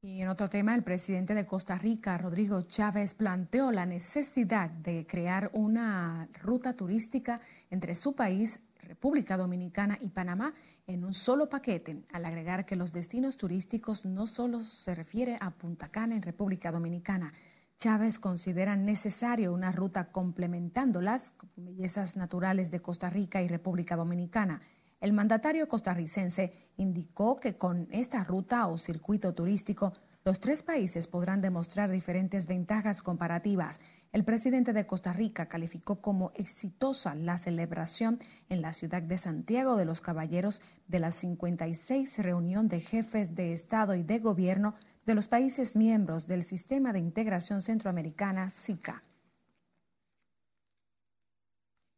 Y 0.00 0.22
en 0.22 0.28
otro 0.28 0.48
tema, 0.48 0.74
el 0.74 0.84
presidente 0.84 1.34
de 1.34 1.44
Costa 1.44 1.76
Rica, 1.76 2.16
Rodrigo 2.16 2.62
Chávez, 2.62 3.12
planteó 3.12 3.72
la 3.72 3.84
necesidad 3.84 4.70
de 4.70 5.06
crear 5.06 5.50
una 5.52 6.30
ruta 6.40 6.74
turística 6.74 7.42
entre 7.68 7.94
su 7.94 8.14
país, 8.14 8.62
República 8.84 9.36
Dominicana 9.36 9.98
y 10.00 10.10
Panamá 10.10 10.54
en 10.86 11.04
un 11.04 11.14
solo 11.14 11.48
paquete, 11.48 12.04
al 12.12 12.24
agregar 12.24 12.64
que 12.64 12.76
los 12.76 12.92
destinos 12.92 13.36
turísticos 13.36 14.04
no 14.04 14.26
solo 14.26 14.62
se 14.62 14.94
refiere 14.94 15.36
a 15.40 15.50
Punta 15.50 15.88
Cana 15.88 16.14
en 16.14 16.22
República 16.22 16.70
Dominicana. 16.70 17.32
Chávez 17.76 18.18
considera 18.18 18.76
necesario 18.76 19.52
una 19.52 19.72
ruta 19.72 20.12
complementándolas 20.12 21.32
con 21.32 21.50
bellezas 21.56 22.16
naturales 22.16 22.70
de 22.70 22.80
Costa 22.80 23.10
Rica 23.10 23.42
y 23.42 23.48
República 23.48 23.96
Dominicana. 23.96 24.60
El 25.00 25.12
mandatario 25.12 25.68
costarricense 25.68 26.70
indicó 26.76 27.40
que 27.40 27.58
con 27.58 27.88
esta 27.90 28.24
ruta 28.24 28.66
o 28.68 28.78
circuito 28.78 29.34
turístico, 29.34 29.92
los 30.24 30.40
tres 30.40 30.62
países 30.62 31.08
podrán 31.08 31.42
demostrar 31.42 31.90
diferentes 31.90 32.46
ventajas 32.46 33.02
comparativas. 33.02 33.80
El 34.14 34.22
presidente 34.22 34.72
de 34.72 34.86
Costa 34.86 35.12
Rica 35.12 35.48
calificó 35.48 36.00
como 36.00 36.30
exitosa 36.36 37.16
la 37.16 37.36
celebración 37.36 38.20
en 38.48 38.62
la 38.62 38.72
ciudad 38.72 39.02
de 39.02 39.18
Santiago 39.18 39.74
de 39.74 39.86
los 39.86 40.00
Caballeros 40.00 40.62
de 40.86 41.00
la 41.00 41.10
56 41.10 42.20
reunión 42.20 42.68
de 42.68 42.78
jefes 42.78 43.34
de 43.34 43.52
Estado 43.52 43.96
y 43.96 44.04
de 44.04 44.20
Gobierno 44.20 44.76
de 45.04 45.16
los 45.16 45.26
países 45.26 45.74
miembros 45.74 46.28
del 46.28 46.44
Sistema 46.44 46.92
de 46.92 47.00
Integración 47.00 47.60
Centroamericana, 47.60 48.50
SICA. 48.50 49.02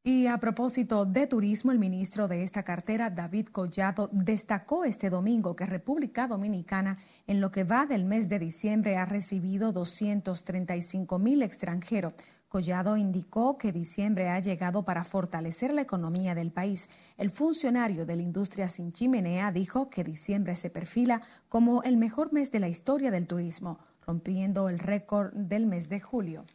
Y 0.09 0.29
a 0.29 0.39
propósito 0.39 1.05
de 1.05 1.27
turismo, 1.27 1.73
el 1.73 1.81
ministro 1.81 2.29
de 2.29 2.45
esta 2.45 2.63
cartera, 2.63 3.11
David 3.11 3.49
Collado, 3.49 4.09
destacó 4.13 4.85
este 4.85 5.11
domingo 5.11 5.57
que 5.57 5.67
República 5.67 6.29
Dominicana, 6.29 6.97
en 7.27 7.41
lo 7.41 7.51
que 7.51 7.65
va 7.65 7.87
del 7.87 8.05
mes 8.05 8.29
de 8.29 8.39
diciembre, 8.39 8.99
ha 8.99 9.05
recibido 9.05 9.73
235 9.73 11.19
mil 11.19 11.43
extranjeros. 11.43 12.15
Collado 12.49 12.97
indicó 12.97 13.59
que 13.59 13.73
diciembre 13.73 14.29
ha 14.29 14.39
llegado 14.39 14.85
para 14.85 15.03
fortalecer 15.03 15.75
la 15.75 15.83
economía 15.83 16.37
del 16.37 16.53
país. 16.53 16.89
El 17.19 17.31
funcionario 17.31 18.07
de 18.07 18.15
la 18.15 18.23
industria 18.23 18.69
sin 18.69 18.93
chimenea 18.93 19.51
dijo 19.51 19.91
que 19.91 20.05
diciembre 20.05 20.55
se 20.55 20.71
perfila 20.71 21.23
como 21.49 21.83
el 21.83 21.97
mejor 21.97 22.33
mes 22.33 22.53
de 22.53 22.61
la 22.61 22.69
historia 22.69 23.11
del 23.11 23.27
turismo, 23.27 23.81
rompiendo 24.07 24.69
el 24.69 24.79
récord 24.79 25.33
del 25.35 25.67
mes 25.67 25.89
de 25.89 25.99
julio. 25.99 26.47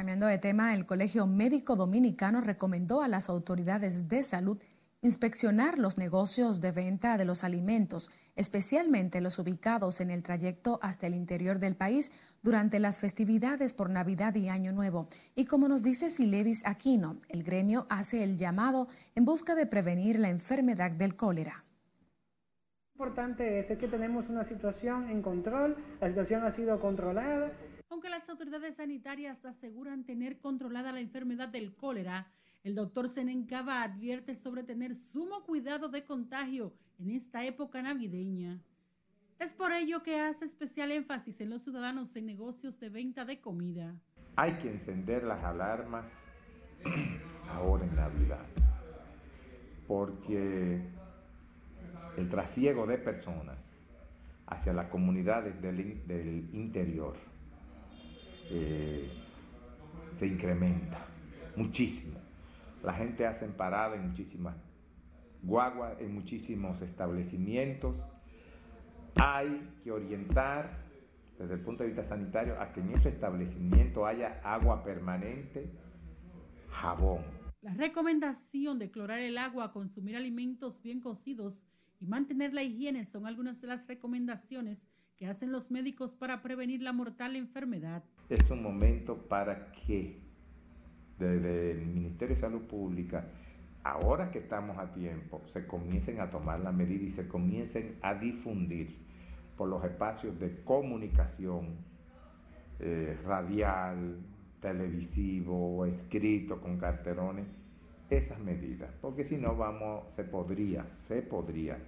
Cambiando 0.00 0.28
de 0.28 0.38
tema, 0.38 0.72
el 0.72 0.86
Colegio 0.86 1.26
Médico 1.26 1.76
Dominicano 1.76 2.40
recomendó 2.40 3.02
a 3.02 3.08
las 3.08 3.28
autoridades 3.28 4.08
de 4.08 4.22
salud 4.22 4.58
inspeccionar 5.02 5.78
los 5.78 5.98
negocios 5.98 6.62
de 6.62 6.72
venta 6.72 7.18
de 7.18 7.26
los 7.26 7.44
alimentos, 7.44 8.10
especialmente 8.34 9.20
los 9.20 9.38
ubicados 9.38 10.00
en 10.00 10.10
el 10.10 10.22
trayecto 10.22 10.78
hasta 10.80 11.06
el 11.06 11.14
interior 11.14 11.58
del 11.58 11.76
país 11.76 12.12
durante 12.42 12.80
las 12.80 12.98
festividades 12.98 13.74
por 13.74 13.90
Navidad 13.90 14.34
y 14.36 14.48
Año 14.48 14.72
Nuevo. 14.72 15.06
Y 15.34 15.44
como 15.44 15.68
nos 15.68 15.82
dice 15.82 16.08
Siledis 16.08 16.64
Aquino, 16.64 17.18
el 17.28 17.42
gremio 17.42 17.86
hace 17.90 18.24
el 18.24 18.38
llamado 18.38 18.88
en 19.14 19.26
busca 19.26 19.54
de 19.54 19.66
prevenir 19.66 20.18
la 20.18 20.30
enfermedad 20.30 20.92
del 20.92 21.14
cólera 21.14 21.66
importante 23.00 23.58
es 23.60 23.66
que 23.78 23.88
tenemos 23.88 24.28
una 24.28 24.44
situación 24.44 25.08
en 25.08 25.22
control, 25.22 25.74
la 26.02 26.08
situación 26.08 26.44
ha 26.44 26.50
sido 26.50 26.78
controlada 26.80 27.50
aunque 27.90 28.08
las 28.08 28.28
autoridades 28.28 28.76
sanitarias 28.76 29.44
aseguran 29.44 30.04
tener 30.04 30.38
controlada 30.38 30.92
la 30.92 31.00
enfermedad 31.00 31.48
del 31.48 31.74
cólera, 31.74 32.30
el 32.62 32.76
doctor 32.76 33.08
Senencaba 33.08 33.82
advierte 33.82 34.36
sobre 34.36 34.62
tener 34.62 34.94
sumo 34.94 35.42
cuidado 35.44 35.88
de 35.88 36.04
contagio 36.04 36.72
en 37.00 37.10
esta 37.10 37.44
época 37.44 37.82
navideña. 37.82 38.62
Es 39.40 39.52
por 39.54 39.72
ello 39.72 40.02
que 40.04 40.20
hace 40.20 40.44
especial 40.44 40.92
énfasis 40.92 41.40
en 41.40 41.50
los 41.50 41.62
ciudadanos 41.62 42.14
en 42.14 42.26
negocios 42.26 42.78
de 42.78 42.90
venta 42.90 43.24
de 43.24 43.40
comida. 43.40 43.96
Hay 44.36 44.52
que 44.54 44.70
encender 44.70 45.24
las 45.24 45.42
alarmas 45.42 46.24
ahora 47.48 47.84
en 47.86 47.96
Navidad, 47.96 48.46
porque 49.88 50.80
el 52.16 52.28
trasiego 52.28 52.86
de 52.86 52.98
personas 52.98 53.72
hacia 54.46 54.72
las 54.72 54.88
comunidades 54.88 55.60
del, 55.60 56.06
del 56.06 56.54
interior 56.54 57.16
eh, 58.50 59.08
se 60.10 60.26
incrementa 60.26 61.06
muchísimo. 61.56 62.18
La 62.82 62.92
gente 62.92 63.26
hace 63.26 63.46
parada 63.46 63.96
en 63.96 64.08
muchísimas 64.08 64.56
guaguas, 65.42 66.00
en 66.00 66.14
muchísimos 66.14 66.82
establecimientos. 66.82 68.02
Hay 69.16 69.68
que 69.84 69.90
orientar 69.90 70.84
desde 71.38 71.54
el 71.54 71.60
punto 71.60 71.82
de 71.82 71.88
vista 71.88 72.04
sanitario 72.04 72.60
a 72.60 72.72
que 72.72 72.80
en 72.80 72.90
ese 72.90 73.08
establecimiento 73.08 74.06
haya 74.06 74.40
agua 74.44 74.82
permanente, 74.84 75.70
jabón. 76.68 77.22
La 77.62 77.74
recomendación 77.74 78.78
de 78.78 78.90
clorar 78.90 79.20
el 79.20 79.38
agua, 79.38 79.72
consumir 79.72 80.16
alimentos 80.16 80.82
bien 80.82 81.00
cocidos 81.00 81.62
y 81.98 82.06
mantener 82.06 82.54
la 82.54 82.62
higiene 82.62 83.04
son 83.04 83.26
algunas 83.26 83.60
de 83.60 83.68
las 83.68 83.86
recomendaciones 83.86 84.86
que 85.16 85.26
hacen 85.26 85.52
los 85.52 85.70
médicos 85.70 86.12
para 86.12 86.42
prevenir 86.42 86.82
la 86.82 86.92
mortal 86.92 87.36
enfermedad. 87.36 88.02
Es 88.30 88.48
un 88.52 88.62
momento 88.62 89.16
para 89.16 89.72
que 89.72 90.20
desde 91.18 91.72
el 91.72 91.84
Ministerio 91.84 92.36
de 92.36 92.40
Salud 92.40 92.62
Pública, 92.62 93.24
ahora 93.82 94.30
que 94.30 94.38
estamos 94.38 94.78
a 94.78 94.92
tiempo, 94.92 95.42
se 95.46 95.66
comiencen 95.66 96.20
a 96.20 96.30
tomar 96.30 96.60
la 96.60 96.70
medida 96.70 97.02
y 97.02 97.10
se 97.10 97.26
comiencen 97.26 97.98
a 98.02 98.14
difundir 98.14 98.96
por 99.56 99.68
los 99.68 99.82
espacios 99.84 100.38
de 100.38 100.62
comunicación 100.62 101.70
eh, 102.78 103.18
radial, 103.24 104.20
televisivo, 104.60 105.84
escrito 105.84 106.60
con 106.60 106.78
carterones, 106.78 107.46
esas 108.10 108.38
medidas, 108.38 108.90
porque 109.00 109.24
si 109.24 109.38
no 109.38 109.56
vamos, 109.56 110.12
se 110.12 110.22
podría, 110.22 110.88
se 110.88 111.22
podría 111.22 111.78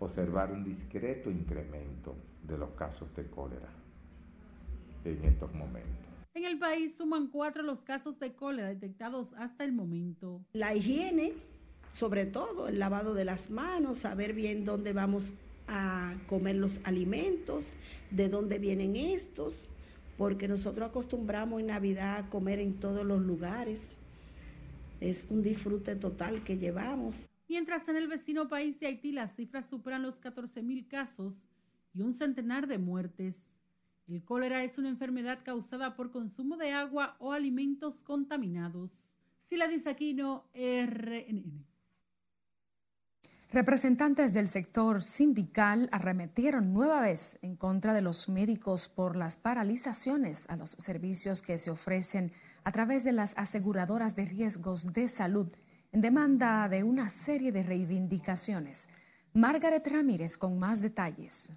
observar 0.00 0.52
un 0.52 0.64
discreto 0.64 1.30
incremento 1.30 2.14
de 2.46 2.58
los 2.58 2.72
casos 2.72 3.14
de 3.16 3.24
cólera 3.26 3.79
en 5.04 5.24
estos 5.24 5.52
momentos. 5.54 5.90
En 6.34 6.44
el 6.44 6.58
país 6.58 6.94
suman 6.96 7.26
cuatro 7.26 7.62
los 7.62 7.80
casos 7.80 8.18
de 8.18 8.32
cólera 8.34 8.68
detectados 8.68 9.32
hasta 9.34 9.64
el 9.64 9.72
momento. 9.72 10.44
La 10.52 10.74
higiene, 10.74 11.32
sobre 11.90 12.24
todo 12.24 12.68
el 12.68 12.78
lavado 12.78 13.14
de 13.14 13.24
las 13.24 13.50
manos, 13.50 13.98
saber 13.98 14.32
bien 14.32 14.64
dónde 14.64 14.92
vamos 14.92 15.34
a 15.66 16.14
comer 16.28 16.56
los 16.56 16.80
alimentos, 16.84 17.74
de 18.10 18.28
dónde 18.28 18.58
vienen 18.58 18.96
estos, 18.96 19.68
porque 20.16 20.48
nosotros 20.48 20.88
acostumbramos 20.88 21.60
en 21.60 21.68
Navidad 21.68 22.18
a 22.18 22.30
comer 22.30 22.58
en 22.60 22.74
todos 22.74 23.04
los 23.04 23.20
lugares. 23.22 23.92
Es 25.00 25.26
un 25.30 25.42
disfrute 25.42 25.96
total 25.96 26.44
que 26.44 26.58
llevamos. 26.58 27.26
Mientras 27.48 27.88
en 27.88 27.96
el 27.96 28.06
vecino 28.06 28.48
país 28.48 28.78
de 28.78 28.86
Haití 28.86 29.12
las 29.12 29.34
cifras 29.34 29.66
superan 29.68 30.02
los 30.02 30.18
14 30.20 30.62
mil 30.62 30.86
casos 30.86 31.34
y 31.92 32.02
un 32.02 32.14
centenar 32.14 32.68
de 32.68 32.78
muertes. 32.78 33.49
El 34.08 34.24
cólera 34.24 34.64
es 34.64 34.78
una 34.78 34.88
enfermedad 34.88 35.40
causada 35.44 35.96
por 35.96 36.10
consumo 36.10 36.56
de 36.56 36.72
agua 36.72 37.16
o 37.20 37.32
alimentos 37.32 38.02
contaminados. 38.02 38.90
Sila 39.40 39.68
Aquino, 39.86 40.44
RNN. 40.54 41.64
Representantes 43.52 44.32
del 44.32 44.46
sector 44.46 45.02
sindical 45.02 45.88
arremetieron 45.90 46.72
nueva 46.72 47.00
vez 47.00 47.36
en 47.42 47.56
contra 47.56 47.94
de 47.94 48.00
los 48.00 48.28
médicos 48.28 48.88
por 48.88 49.16
las 49.16 49.38
paralizaciones 49.38 50.48
a 50.48 50.56
los 50.56 50.70
servicios 50.70 51.42
que 51.42 51.58
se 51.58 51.72
ofrecen 51.72 52.30
a 52.62 52.70
través 52.70 53.02
de 53.02 53.10
las 53.10 53.36
aseguradoras 53.36 54.14
de 54.14 54.26
riesgos 54.26 54.92
de 54.92 55.08
salud 55.08 55.48
en 55.90 56.00
demanda 56.00 56.68
de 56.68 56.84
una 56.84 57.08
serie 57.08 57.50
de 57.50 57.64
reivindicaciones. 57.64 58.88
Margaret 59.32 59.84
Ramírez 59.84 60.38
con 60.38 60.56
más 60.58 60.80
detalles. 60.80 61.50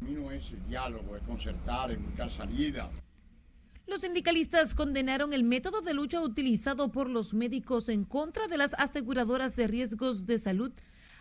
Camino 0.00 0.30
es 0.30 0.50
el 0.50 0.66
diálogo, 0.66 1.14
es 1.14 1.22
concertar, 1.22 1.90
es 1.90 2.02
buscar 2.02 2.30
salida. 2.30 2.90
Los 3.86 4.00
sindicalistas 4.00 4.74
condenaron 4.74 5.34
el 5.34 5.44
método 5.44 5.82
de 5.82 5.92
lucha 5.92 6.22
utilizado 6.22 6.90
por 6.90 7.10
los 7.10 7.34
médicos 7.34 7.88
en 7.90 8.04
contra 8.04 8.46
de 8.46 8.56
las 8.56 8.72
aseguradoras 8.74 9.56
de 9.56 9.66
riesgos 9.66 10.24
de 10.24 10.38
salud, 10.38 10.72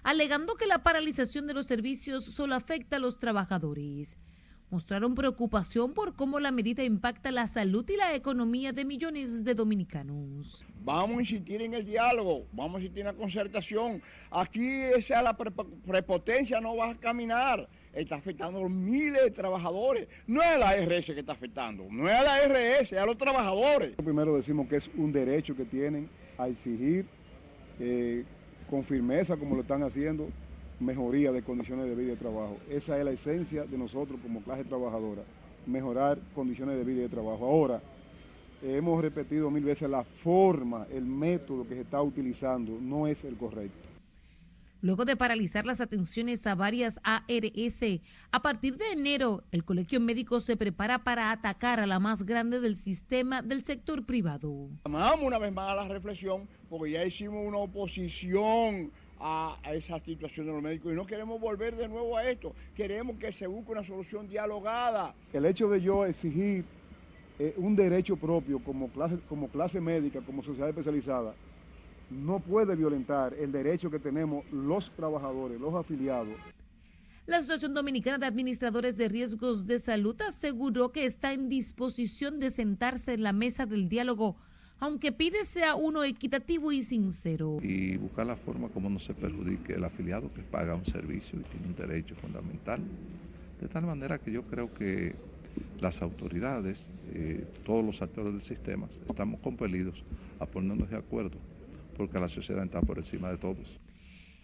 alegando 0.01 0.55
que 0.55 0.65
la 0.65 0.81
paralización 0.81 1.45
de 1.45 1.55
los 1.55 1.65
servicios 1.65 2.23
solo 2.23 2.55
afecta 2.55 2.95
a 2.95 2.99
los 2.99 3.19
trabajadores 3.19 4.17
mostraron 4.69 5.15
preocupación 5.15 5.93
por 5.93 6.15
cómo 6.15 6.39
la 6.39 6.51
medida 6.51 6.83
impacta 6.83 7.31
la 7.31 7.47
salud 7.47 7.87
y 7.89 7.97
la 7.97 8.13
economía 8.13 8.71
de 8.71 8.85
millones 8.85 9.43
de 9.43 9.55
dominicanos. 9.55 10.65
Vamos 10.83 11.17
a 11.17 11.21
insistir 11.21 11.61
en 11.61 11.73
el 11.73 11.85
diálogo, 11.85 12.45
vamos 12.51 12.75
a 12.75 12.79
insistir 12.81 13.01
en 13.01 13.07
la 13.07 13.13
concertación. 13.13 14.01
Aquí 14.29 14.63
esa 14.95 15.21
la 15.21 15.35
prepotencia 15.35 16.61
no 16.61 16.75
va 16.75 16.91
a 16.91 16.95
caminar. 16.97 17.67
Está 17.99 18.15
afectando 18.15 18.59
a 18.59 18.61
los 18.61 18.71
miles 18.71 19.21
de 19.21 19.31
trabajadores. 19.31 20.07
No 20.25 20.41
es 20.41 20.57
la 20.57 20.69
ARS 20.69 21.05
que 21.05 21.19
está 21.19 21.33
afectando, 21.33 21.85
no 21.91 22.07
es 22.07 22.15
a 22.15 22.23
la 22.23 22.35
ARS, 22.35 22.93
es 22.93 22.93
a 22.93 23.05
los 23.05 23.17
trabajadores. 23.17 23.91
Primero 23.97 24.35
decimos 24.37 24.69
que 24.69 24.77
es 24.77 24.89
un 24.95 25.11
derecho 25.11 25.53
que 25.53 25.65
tienen 25.65 26.09
a 26.37 26.47
exigir 26.47 27.05
eh, 27.77 28.23
con 28.69 28.85
firmeza 28.85 29.35
como 29.35 29.55
lo 29.55 29.61
están 29.61 29.83
haciendo 29.83 30.29
mejoría 30.79 31.33
de 31.33 31.41
condiciones 31.41 31.87
de 31.87 31.95
vida 31.95 32.07
y 32.07 32.11
de 32.11 32.15
trabajo. 32.15 32.57
Esa 32.69 32.97
es 32.97 33.03
la 33.03 33.11
esencia 33.11 33.65
de 33.65 33.77
nosotros 33.77 34.17
como 34.23 34.41
clase 34.41 34.63
trabajadora, 34.63 35.23
mejorar 35.65 36.17
condiciones 36.33 36.77
de 36.77 36.85
vida 36.85 36.99
y 36.99 37.01
de 37.01 37.09
trabajo. 37.09 37.45
Ahora, 37.45 37.81
hemos 38.63 39.01
repetido 39.01 39.51
mil 39.51 39.65
veces 39.65 39.89
la 39.89 40.05
forma, 40.05 40.87
el 40.89 41.05
método 41.05 41.67
que 41.67 41.75
se 41.75 41.81
está 41.81 42.01
utilizando 42.01 42.77
no 42.79 43.07
es 43.07 43.25
el 43.25 43.35
correcto. 43.35 43.88
Luego 44.81 45.05
de 45.05 45.15
paralizar 45.15 45.65
las 45.65 45.81
atenciones 45.81 46.45
a 46.47 46.55
varias 46.55 46.99
ARS. 47.03 47.83
A 48.31 48.41
partir 48.41 48.77
de 48.77 48.91
enero, 48.91 49.43
el 49.51 49.63
Colegio 49.63 49.99
Médico 49.99 50.39
se 50.39 50.57
prepara 50.57 51.03
para 51.03 51.31
atacar 51.31 51.79
a 51.79 51.87
la 51.87 51.99
más 51.99 52.23
grande 52.23 52.59
del 52.59 52.75
sistema 52.75 53.41
del 53.41 53.63
sector 53.63 54.05
privado. 54.05 54.69
Llamamos 54.85 55.23
una 55.23 55.37
vez 55.37 55.53
más 55.53 55.71
a 55.71 55.75
la 55.75 55.87
reflexión 55.87 56.47
porque 56.69 56.91
ya 56.91 57.05
hicimos 57.05 57.45
una 57.45 57.57
oposición 57.57 58.91
a, 59.19 59.57
esa 59.73 59.99
situación 59.99 60.45
de 60.45 60.53
los 60.53 60.61
médicos 60.61 60.91
y 60.93 60.95
no 60.95 61.05
queremos 61.05 61.39
volver 61.39 61.75
de 61.75 61.87
nuevo 61.87 62.17
a 62.17 62.23
esto. 62.23 62.53
Queremos 62.75 63.17
que 63.17 63.31
se 63.31 63.47
busque 63.47 63.71
una 63.71 63.83
solución 63.83 64.27
dialogada. 64.27 65.13
El 65.33 65.45
hecho 65.45 65.69
de 65.69 65.81
yo 65.81 66.05
exigir 66.05 66.63
eh, 67.37 67.53
un 67.57 67.75
derecho 67.75 68.15
propio 68.15 68.59
como 68.59 68.89
clase, 68.89 69.17
como 69.27 69.47
clase 69.49 69.81
médica, 69.81 70.21
como 70.21 70.43
sociedad 70.43 70.69
especializada, 70.69 71.33
no 72.09 72.39
puede 72.39 72.75
violentar 72.75 73.33
el 73.33 73.51
derecho 73.51 73.91
que 73.91 73.99
tenemos 73.99 74.43
los 74.51 74.91
trabajadores, 74.91 75.59
los 75.59 75.73
afiliados. 75.73 76.35
La 77.25 77.37
Asociación 77.37 77.75
Dominicana 77.75 78.17
de 78.17 78.25
Administradores 78.25 78.97
de 78.97 79.07
Riesgos 79.07 79.67
de 79.67 79.77
Salud 79.77 80.19
aseguró 80.21 80.91
que 80.91 81.05
está 81.05 81.31
en 81.31 81.47
disposición 81.47 82.39
de 82.39 82.49
sentarse 82.49 83.13
en 83.13 83.21
la 83.21 83.33
mesa 83.33 83.67
del 83.67 83.87
diálogo, 83.87 84.35
aunque 84.79 85.11
pide 85.11 85.45
sea 85.45 85.75
uno 85.75 86.03
equitativo 86.03 86.71
y 86.71 86.81
sincero. 86.81 87.59
Y 87.61 87.97
buscar 87.97 88.25
la 88.25 88.35
forma 88.35 88.69
como 88.69 88.89
no 88.89 88.97
se 88.97 89.13
perjudique 89.13 89.73
el 89.73 89.83
afiliado 89.83 90.33
que 90.33 90.41
paga 90.41 90.73
un 90.73 90.85
servicio 90.85 91.39
y 91.39 91.43
tiene 91.43 91.67
un 91.67 91.75
derecho 91.75 92.15
fundamental. 92.15 92.81
De 93.61 93.67
tal 93.67 93.85
manera 93.85 94.17
que 94.17 94.31
yo 94.31 94.43
creo 94.43 94.73
que 94.73 95.13
las 95.79 96.01
autoridades, 96.01 96.93
eh, 97.13 97.45
todos 97.63 97.85
los 97.85 98.01
actores 98.01 98.33
del 98.33 98.41
sistema, 98.41 98.87
estamos 99.07 99.39
compelidos 99.41 100.03
a 100.39 100.47
ponernos 100.47 100.89
de 100.89 100.97
acuerdo 100.97 101.37
porque 101.99 102.17
la 102.17 102.29
sociedad 102.29 102.63
está 102.63 102.79
por 102.79 102.97
encima 102.97 103.29
de 103.29 103.37
todos. 103.37 103.77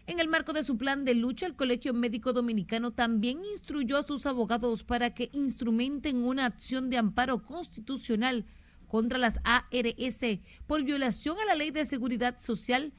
En 0.08 0.20
el 0.20 0.28
marco 0.28 0.52
de 0.52 0.65
su 0.65 0.78
plan 0.78 1.06
de 1.06 1.15
lucha, 1.15 1.46
el 1.46 1.56
Colegio 1.56 1.94
Médico 1.94 2.34
Dominicano 2.34 2.91
también 2.91 3.46
instruyó 3.46 3.98
a 3.98 4.04
sus 4.04 4.26
abogados 4.26 4.84
para 4.84 5.13
que 5.13 5.30
instrumenten 5.32 6.18
una 6.18 6.48
acción 6.48 6.89
de 6.89 6.98
amparo 6.98 7.44
constitucional 7.44 8.46
contra 8.89 9.18
las 9.18 9.39
ARS 9.46 10.20
por 10.68 10.84
violación 10.84 11.38
a 11.39 11.46
la 11.46 11.56
Ley 11.56 11.72
de 11.72 11.86
Seguridad 11.86 12.38
Social 12.39 12.91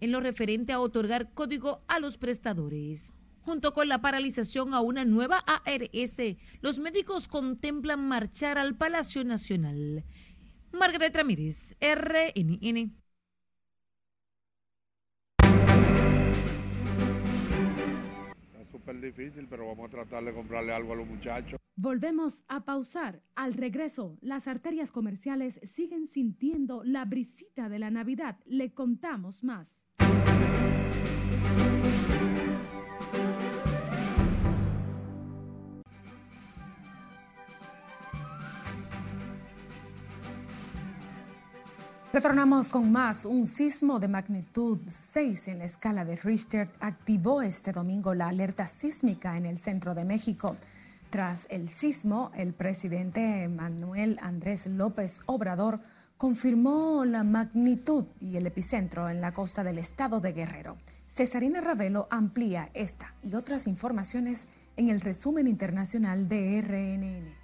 en 0.00 0.12
lo 0.12 0.20
referente 0.20 0.74
a 0.74 0.80
otorgar 0.80 1.32
código 1.32 1.82
a 1.88 1.98
los 1.98 2.18
prestadores. 2.18 3.14
Junto 3.40 3.72
con 3.72 3.88
la 3.88 4.02
paralización 4.02 4.74
a 4.74 4.82
una 4.82 5.06
nueva 5.06 5.38
ARS, 5.38 6.36
los 6.60 6.78
médicos 6.78 7.28
contemplan 7.28 8.06
marchar 8.06 8.58
al 8.58 8.76
Palacio 8.76 9.24
Nacional. 9.24 10.04
Margaret 10.70 11.16
Ramírez, 11.16 11.76
RNN. 11.80 13.01
Súper 18.82 19.00
difícil, 19.00 19.46
pero 19.48 19.66
vamos 19.68 19.86
a 19.86 19.90
tratar 19.90 20.24
de 20.24 20.32
comprarle 20.32 20.72
algo 20.72 20.92
a 20.92 20.96
los 20.96 21.06
muchachos. 21.06 21.58
Volvemos 21.76 22.42
a 22.48 22.64
pausar. 22.64 23.22
Al 23.34 23.54
regreso, 23.54 24.18
las 24.20 24.48
arterias 24.48 24.92
comerciales 24.92 25.60
siguen 25.62 26.06
sintiendo 26.06 26.82
la 26.84 27.04
brisita 27.04 27.68
de 27.68 27.78
la 27.78 27.90
Navidad. 27.90 28.38
Le 28.44 28.74
contamos 28.74 29.44
más. 29.44 29.84
Retornamos 42.12 42.68
con 42.68 42.92
más. 42.92 43.24
Un 43.24 43.46
sismo 43.46 43.98
de 43.98 44.06
magnitud 44.06 44.80
6 44.86 45.48
en 45.48 45.60
la 45.60 45.64
escala 45.64 46.04
de 46.04 46.16
Richter 46.16 46.70
activó 46.78 47.40
este 47.40 47.72
domingo 47.72 48.12
la 48.12 48.28
alerta 48.28 48.66
sísmica 48.66 49.38
en 49.38 49.46
el 49.46 49.56
centro 49.56 49.94
de 49.94 50.04
México. 50.04 50.58
Tras 51.08 51.46
el 51.48 51.70
sismo, 51.70 52.30
el 52.34 52.52
presidente 52.52 53.48
Manuel 53.48 54.18
Andrés 54.20 54.66
López 54.66 55.22
Obrador 55.24 55.80
confirmó 56.18 57.06
la 57.06 57.24
magnitud 57.24 58.04
y 58.20 58.36
el 58.36 58.46
epicentro 58.46 59.08
en 59.08 59.22
la 59.22 59.32
costa 59.32 59.64
del 59.64 59.78
estado 59.78 60.20
de 60.20 60.32
Guerrero. 60.32 60.76
Cesarina 61.08 61.62
Ravelo 61.62 62.08
amplía 62.10 62.68
esta 62.74 63.14
y 63.22 63.36
otras 63.36 63.66
informaciones 63.66 64.50
en 64.76 64.90
el 64.90 65.00
resumen 65.00 65.48
internacional 65.48 66.28
de 66.28 66.60
RNN. 66.60 67.41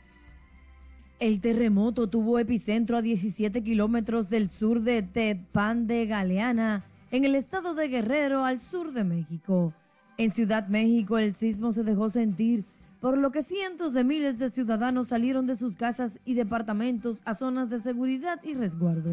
El 1.21 1.41
terremoto 1.41 2.07
tuvo 2.07 2.39
epicentro 2.39 2.97
a 2.97 3.03
17 3.03 3.65
kilómetros 3.65 4.29
del 4.29 4.51
sur 4.51 4.83
de 4.83 5.03
Tepán 5.03 5.89
de 5.89 6.07
Galeana, 6.07 6.85
en 7.11 7.25
el 7.25 7.35
estado 7.35 7.75
de 7.75 7.89
Guerrero, 7.89 8.45
al 8.45 8.61
sur 8.61 8.93
de 8.93 9.03
México. 9.03 9.73
En 10.17 10.31
Ciudad 10.31 10.69
México 10.69 11.19
el 11.19 11.35
sismo 11.35 11.73
se 11.73 11.83
dejó 11.83 12.09
sentir, 12.09 12.65
por 13.01 13.19
lo 13.19 13.33
que 13.33 13.43
cientos 13.43 13.95
de 13.95 14.05
miles 14.05 14.39
de 14.39 14.49
ciudadanos 14.51 15.09
salieron 15.09 15.49
de 15.49 15.57
sus 15.57 15.75
casas 15.75 16.21
y 16.25 16.35
departamentos 16.35 17.21
a 17.25 17.35
zonas 17.35 17.69
de 17.69 17.81
seguridad 17.81 18.39
y 18.45 18.55
resguardo. 18.55 19.11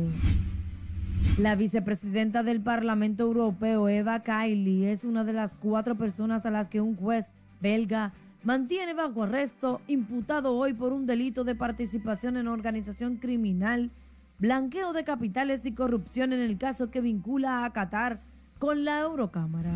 La 1.39 1.56
vicepresidenta 1.56 2.44
del 2.44 2.62
Parlamento 2.62 3.24
Europeo, 3.24 3.89
Eva 3.89 4.22
Kaili, 4.22 4.86
es 4.86 5.06
una 5.06 5.24
de 5.24 5.34
las 5.34 5.56
cuatro 5.56 5.96
personas 5.96 6.46
a 6.46 6.52
las 6.52 6.70
que 6.70 6.82
un 6.82 6.96
juez 6.96 7.32
belga 7.62 8.13
mantiene 8.45 8.93
bajo 8.93 9.23
arresto, 9.23 9.81
imputado 9.88 10.55
hoy 10.55 10.73
por 10.73 10.93
un 10.93 11.08
delito 11.08 11.43
de 11.43 11.55
participación 11.55 12.38
en 12.38 12.47
organización 12.47 13.17
criminal, 13.17 13.89
blanqueo 14.38 14.93
de 14.93 15.03
capitales 15.03 15.65
y 15.65 15.73
corrupción 15.73 16.31
en 16.31 16.39
el 16.39 16.58
caso 16.58 16.91
que 16.91 17.01
vincula 17.01 17.65
a 17.65 17.73
Qatar 17.73 18.21
con 18.60 18.86
la 18.86 19.01
Eurocámara. 19.01 19.73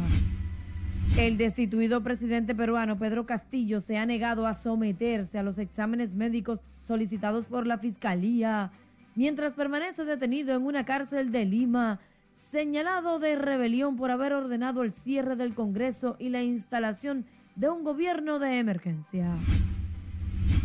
El 1.17 1.37
destituido 1.37 2.03
presidente 2.03 2.53
peruano 2.53 2.99
Pedro 2.99 3.25
Castillo 3.25 3.81
se 3.81 3.97
ha 3.97 4.05
negado 4.05 4.45
a 4.45 4.53
someterse 4.53 5.39
a 5.39 5.43
los 5.43 5.57
exámenes 5.57 6.13
médicos 6.13 6.59
solicitados 6.79 7.45
por 7.45 7.65
la 7.65 7.79
Fiscalía, 7.79 8.71
mientras 9.15 9.53
permanece 9.53 10.05
detenido 10.05 10.55
en 10.55 10.63
una 10.63 10.85
cárcel 10.85 11.31
de 11.31 11.45
Lima, 11.45 11.99
señalado 12.33 13.17
de 13.17 13.35
rebelión 13.35 13.95
por 13.95 14.11
haber 14.11 14.33
ordenado 14.33 14.83
el 14.83 14.93
cierre 14.93 15.35
del 15.35 15.55
Congreso 15.55 16.15
y 16.19 16.29
la 16.29 16.43
instalación 16.43 17.25
un 17.67 17.83
gobierno 17.83 18.39
de 18.39 18.59
emergencia. 18.59 19.35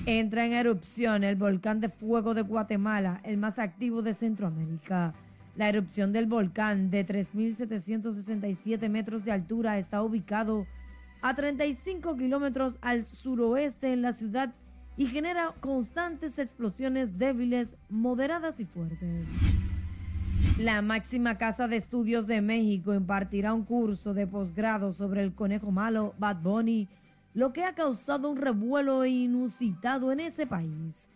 Entra 0.06 0.46
en 0.46 0.52
erupción 0.52 1.24
el 1.24 1.34
volcán 1.34 1.80
de 1.80 1.88
fuego 1.88 2.34
de 2.34 2.42
Guatemala, 2.42 3.20
el 3.24 3.36
más 3.36 3.58
activo 3.58 4.02
de 4.02 4.14
Centroamérica. 4.14 5.14
La 5.56 5.68
erupción 5.68 6.12
del 6.12 6.26
volcán 6.26 6.90
de 6.90 7.04
3.767 7.04 8.88
metros 8.88 9.24
de 9.24 9.32
altura 9.32 9.78
está 9.78 10.02
ubicado 10.02 10.66
a 11.20 11.34
35 11.34 12.16
kilómetros 12.16 12.78
al 12.80 13.04
suroeste 13.04 13.92
en 13.92 14.02
la 14.02 14.12
ciudad 14.12 14.54
y 14.96 15.06
genera 15.06 15.52
constantes 15.60 16.38
explosiones 16.38 17.18
débiles, 17.18 17.74
moderadas 17.88 18.60
y 18.60 18.66
fuertes. 18.66 19.26
La 20.58 20.82
máxima 20.82 21.36
casa 21.36 21.66
de 21.66 21.76
estudios 21.76 22.28
de 22.28 22.40
México 22.40 22.94
impartirá 22.94 23.52
un 23.52 23.64
curso 23.64 24.14
de 24.14 24.26
posgrado 24.26 24.92
sobre 24.92 25.22
el 25.22 25.34
conejo 25.34 25.72
malo 25.72 26.14
Bad 26.18 26.42
Bunny, 26.42 26.88
lo 27.34 27.52
que 27.52 27.64
ha 27.64 27.74
causado 27.74 28.30
un 28.30 28.36
revuelo 28.36 29.04
inusitado 29.04 30.12
en 30.12 30.20
ese 30.20 30.46
país. 30.46 31.08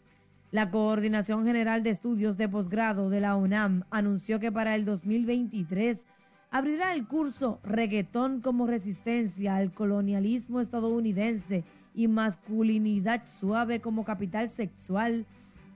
La 0.50 0.70
Coordinación 0.70 1.44
General 1.44 1.82
de 1.82 1.90
Estudios 1.90 2.36
de 2.36 2.48
Posgrado 2.48 3.10
de 3.10 3.20
la 3.20 3.36
UNAM 3.36 3.84
anunció 3.90 4.40
que 4.40 4.50
para 4.50 4.74
el 4.74 4.84
2023 4.84 6.04
abrirá 6.50 6.94
el 6.94 7.06
curso 7.06 7.60
Reggaetón 7.62 8.40
como 8.40 8.66
resistencia 8.66 9.56
al 9.56 9.72
colonialismo 9.72 10.60
estadounidense 10.60 11.64
y 11.94 12.08
masculinidad 12.08 13.26
suave 13.26 13.80
como 13.80 14.04
capital 14.04 14.50
sexual, 14.50 15.26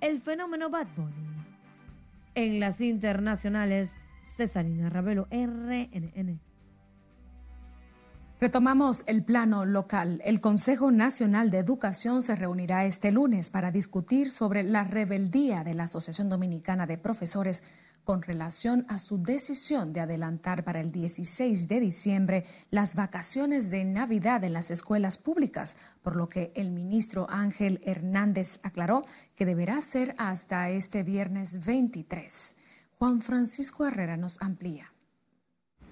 el 0.01 0.21
fenómeno 0.21 0.71
Bad 0.71 0.89
Bunny. 0.97 1.52
En 2.35 2.61
las 2.61 2.81
internacionales, 2.81 3.97
Cesarina 4.23 4.89
Ravelo, 4.89 5.29
RNN. 5.31 6.41
Retomamos 8.41 9.05
el 9.07 9.23
plano 9.23 9.65
local. 9.65 10.21
El 10.25 10.41
Consejo 10.41 10.91
Nacional 10.91 11.51
de 11.51 11.59
Educación 11.59 12.23
se 12.23 12.35
reunirá 12.35 12.85
este 12.87 13.13
lunes 13.13 13.51
para 13.51 13.71
discutir 13.71 14.33
sobre 14.33 14.65
la 14.65 14.83
rebeldía 14.83 15.63
de 15.63 15.75
la 15.75 15.85
Asociación 15.85 16.29
Dominicana 16.29 16.87
de 16.87 16.99
Profesores 16.99 17.63
con 18.05 18.23
relación 18.23 18.87
a 18.89 18.99
su 18.99 19.23
decisión 19.23 19.93
de 19.93 20.01
adelantar 20.01 20.65
para 20.65 20.81
el 20.81 20.93
16 20.93 21.69
de 21.69 21.81
diciembre 21.81 22.45
las 22.71 22.95
vacaciones 22.95 23.71
de 23.71 23.85
Navidad 23.85 24.45
en 24.45 24.53
las 24.53 24.71
escuelas 24.71 25.19
públicas, 25.19 25.77
por 26.03 26.17
lo 26.17 26.29
que 26.29 26.53
el 26.55 26.71
ministro 26.71 27.27
Ángel 27.31 27.81
Hernández 27.85 28.61
aclaró 28.63 29.05
que 29.35 29.47
deberá 29.47 29.81
ser 29.81 30.15
hasta 30.19 30.71
este 30.71 31.03
viernes 31.03 31.65
23. 31.65 32.57
Juan 32.99 33.23
Francisco 33.23 33.87
Herrera 33.87 34.17
nos 34.17 34.41
amplía 34.41 34.93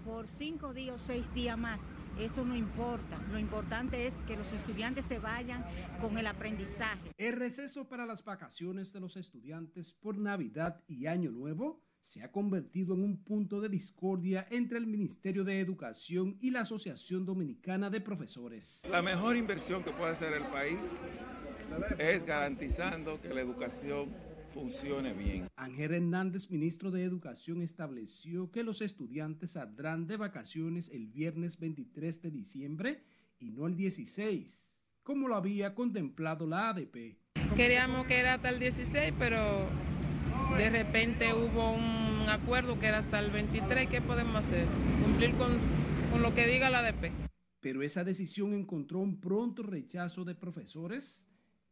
por 0.05 0.29
cinco 0.29 0.73
días 0.73 0.97
o 0.97 0.99
seis 0.99 1.33
días 1.35 1.59
más, 1.59 1.93
eso 2.19 2.45
no 2.45 2.57
importa. 2.57 3.19
Lo 3.31 3.39
importante 3.39 4.07
es 4.07 4.21
que 4.23 4.37
los 4.37 4.53
estudiantes 4.53 5.07
se 5.07 5.19
vayan 5.19 5.65
con 6.01 6.19
el 6.19 6.27
aprendizaje. 6.27 7.13
El 7.17 7.37
receso 7.37 7.89
para 7.89 8.07
las 8.07 8.25
vacaciones 8.25 8.93
de 8.93 9.01
los 9.01 9.17
estudiantes 9.17 9.95
por 9.95 10.19
Navidad 10.19 10.83
y 10.89 11.07
Año 11.07 11.31
Nuevo 11.31 11.81
se 12.01 12.23
ha 12.23 12.33
convertido 12.33 12.95
en 12.95 13.03
un 13.03 13.17
punto 13.23 13.61
de 13.61 13.69
discordia 13.69 14.47
entre 14.51 14.79
el 14.79 14.87
Ministerio 14.87 15.45
de 15.45 15.61
Educación 15.61 16.37
y 16.41 16.51
la 16.51 16.61
Asociación 16.61 17.25
Dominicana 17.25 17.91
de 17.91 18.01
Profesores. 18.01 18.83
La 18.89 19.03
mejor 19.03 19.37
inversión 19.37 19.85
que 19.85 19.91
puede 19.91 20.13
hacer 20.13 20.33
el 20.33 20.45
país 20.45 20.79
es 21.99 22.25
garantizando 22.25 23.21
que 23.21 23.29
la 23.29 23.41
educación 23.41 24.11
funcione 24.53 25.13
bien. 25.13 25.49
Ángel 25.57 25.93
Hernández, 25.93 26.51
ministro 26.51 26.91
de 26.91 27.05
Educación, 27.05 27.63
estableció 27.63 28.51
que 28.51 28.65
los 28.65 28.81
estudiantes 28.81 29.53
saldrán 29.53 30.07
de 30.07 30.17
vacaciones 30.17 30.91
el 30.91 31.07
viernes 31.07 31.59
23 31.59 32.23
de 32.23 32.31
diciembre 32.31 33.05
y 33.39 33.51
no 33.51 33.67
el 33.67 33.77
16, 33.77 34.67
como 35.03 35.29
lo 35.29 35.37
había 35.37 35.75
contemplado 35.75 36.47
la 36.47 36.71
ADP. 36.71 37.17
Queríamos 37.55 38.07
que 38.07 38.19
era 38.19 38.35
hasta 38.35 38.51
el 38.51 38.59
16, 38.59 39.15
pero 39.19 39.69
de 40.57 40.71
repente 40.71 41.33
hubo 41.35 41.73
un 41.73 42.29
acuerdo 42.29 42.79
que 42.79 42.87
era 42.87 42.99
hasta 42.99 43.19
el 43.21 43.31
23. 43.31 43.89
¿Qué 43.89 44.01
podemos 44.01 44.37
hacer? 44.37 44.67
Cumplir 45.03 45.33
con, 45.33 45.59
con 46.11 46.23
lo 46.23 46.35
que 46.35 46.47
diga 46.47 46.71
la 46.71 46.81
ADP. 46.81 47.13
Pero 47.61 47.83
esa 47.83 48.05
decisión 48.05 48.55
encontró 48.55 49.01
un 49.01 49.21
pronto 49.21 49.63
rechazo 49.63 50.25
de 50.25 50.35
profesores 50.35 51.21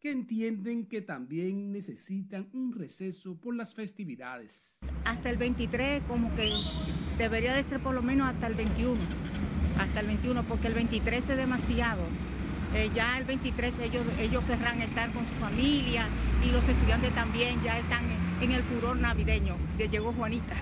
que 0.00 0.10
entienden 0.12 0.86
que 0.86 1.02
también 1.02 1.72
necesitan 1.72 2.48
un 2.52 2.72
receso 2.72 3.40
por 3.40 3.54
las 3.56 3.74
festividades. 3.74 4.76
Hasta 5.04 5.30
el 5.30 5.38
23 5.38 6.02
como 6.06 6.34
que 6.36 6.52
debería 7.16 7.54
de 7.54 7.62
ser 7.64 7.80
por 7.80 7.94
lo 7.94 8.02
menos 8.02 8.28
hasta 8.28 8.46
el 8.46 8.54
21, 8.54 8.94
hasta 9.78 10.00
el 10.00 10.06
21 10.06 10.44
porque 10.44 10.68
el 10.68 10.74
23 10.74 11.30
es 11.30 11.36
demasiado. 11.36 12.02
Eh, 12.74 12.90
ya 12.94 13.18
el 13.18 13.24
23 13.24 13.78
ellos, 13.80 14.06
ellos 14.20 14.44
querrán 14.44 14.80
estar 14.82 15.10
con 15.12 15.26
su 15.26 15.34
familia 15.34 16.06
y 16.46 16.50
los 16.50 16.68
estudiantes 16.68 17.12
también 17.14 17.60
ya 17.62 17.78
están 17.78 18.04
en 18.04 18.27
el 18.40 18.62
furor 18.62 18.96
navideño, 18.96 19.56
que 19.76 19.88
llegó 19.88 20.12
Juanita. 20.12 20.54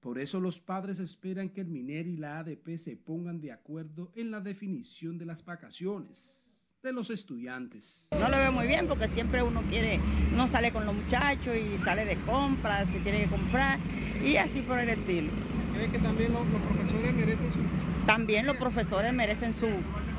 Por 0.00 0.18
eso 0.18 0.40
los 0.40 0.60
padres 0.60 0.98
esperan 0.98 1.50
que 1.50 1.60
el 1.60 1.68
MINER 1.68 2.06
y 2.08 2.16
la 2.16 2.38
ADP 2.40 2.76
se 2.76 2.96
pongan 2.96 3.40
de 3.40 3.52
acuerdo 3.52 4.10
en 4.16 4.30
la 4.30 4.40
definición 4.40 5.18
de 5.18 5.26
las 5.26 5.44
vacaciones 5.44 6.34
de 6.82 6.92
los 6.92 7.10
estudiantes. 7.10 8.04
No 8.10 8.28
lo 8.28 8.36
veo 8.36 8.50
muy 8.50 8.66
bien 8.66 8.88
porque 8.88 9.06
siempre 9.06 9.42
uno 9.42 9.62
quiere, 9.70 10.00
uno 10.32 10.48
sale 10.48 10.72
con 10.72 10.84
los 10.84 10.94
muchachos 10.94 11.54
y 11.54 11.78
sale 11.78 12.04
de 12.04 12.16
compras, 12.16 12.88
se 12.88 12.98
tiene 12.98 13.20
que 13.20 13.28
comprar 13.28 13.78
y 14.24 14.36
así 14.36 14.62
por 14.62 14.80
el 14.80 14.88
estilo. 14.88 15.30
¿Cree 15.72 15.88
que 15.90 15.98
también 15.98 16.32
los, 16.32 16.42
profesores 16.42 17.14
merecen 17.14 17.52
su... 17.52 17.60
También 18.06 18.46
los 18.46 18.56
profesores 18.56 19.12
merecen 19.12 19.54
su, 19.54 19.68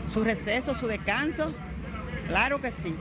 su 0.07 0.23
receso, 0.23 0.73
su 0.73 0.87
descanso? 0.87 1.53
Claro 2.27 2.61
que 2.61 2.71
sí. 2.71 2.95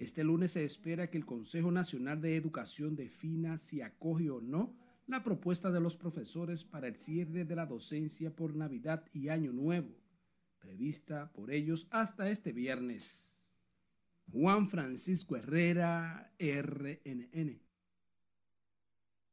Este 0.00 0.24
lunes 0.24 0.52
se 0.52 0.64
espera 0.64 1.10
que 1.10 1.18
el 1.18 1.26
Consejo 1.26 1.70
Nacional 1.70 2.20
de 2.20 2.34
Educación 2.34 2.96
defina 2.96 3.56
si 3.56 3.82
acoge 3.82 4.30
o 4.30 4.40
no 4.40 4.74
la 5.06 5.22
propuesta 5.22 5.70
de 5.70 5.80
los 5.80 5.96
profesores 5.96 6.64
para 6.64 6.88
el 6.88 6.96
cierre 6.96 7.44
de 7.44 7.54
la 7.54 7.66
docencia 7.66 8.34
por 8.34 8.56
Navidad 8.56 9.04
y 9.12 9.28
Año 9.28 9.52
Nuevo 9.52 10.00
prevista 10.60 11.32
por 11.32 11.50
ellos 11.50 11.88
hasta 11.90 12.28
este 12.28 12.52
viernes. 12.52 13.32
Juan 14.30 14.68
Francisco 14.68 15.36
Herrera, 15.36 16.32
RNN. 16.38 17.60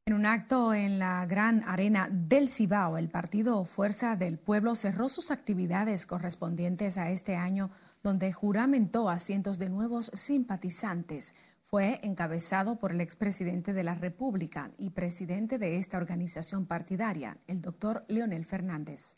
En 0.08 0.14
un 0.14 0.26
acto 0.26 0.74
en 0.74 1.00
la 1.00 1.26
Gran 1.26 1.64
Arena 1.64 2.10
del 2.10 2.48
Cibao, 2.48 2.98
el 2.98 3.10
partido 3.10 3.64
Fuerza 3.66 4.16
del 4.16 4.40
Pueblo 4.40 4.76
cerró 4.76 5.10
sus 5.10 5.32
actividades 5.32 6.06
correspondientes 6.06 6.98
a 6.98 7.12
este 7.12 7.36
año, 7.36 7.70
donde 8.04 8.34
juramentó 8.34 9.10
a 9.10 9.18
cientos 9.18 9.60
de 9.60 9.70
nuevos 9.70 10.12
simpatizantes. 10.14 11.36
Fue 11.62 12.00
encabezado 12.04 12.80
por 12.80 12.92
el 12.92 13.02
expresidente 13.02 13.74
de 13.74 13.84
la 13.84 13.96
República 13.96 14.72
y 14.78 14.92
presidente 14.92 15.58
de 15.58 15.78
esta 15.78 15.98
organización 15.98 16.66
partidaria, 16.66 17.38
el 17.48 17.62
doctor 17.62 18.06
Leonel 18.08 18.46
Fernández 18.46 19.18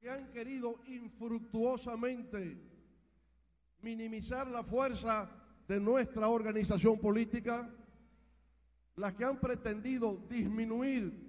que 0.00 0.08
han 0.08 0.30
querido 0.30 0.80
infructuosamente 0.86 2.56
minimizar 3.80 4.46
la 4.46 4.62
fuerza 4.62 5.28
de 5.66 5.80
nuestra 5.80 6.28
organización 6.28 6.98
política, 6.98 7.68
las 8.96 9.14
que 9.14 9.24
han 9.24 9.40
pretendido 9.40 10.16
disminuir 10.28 11.26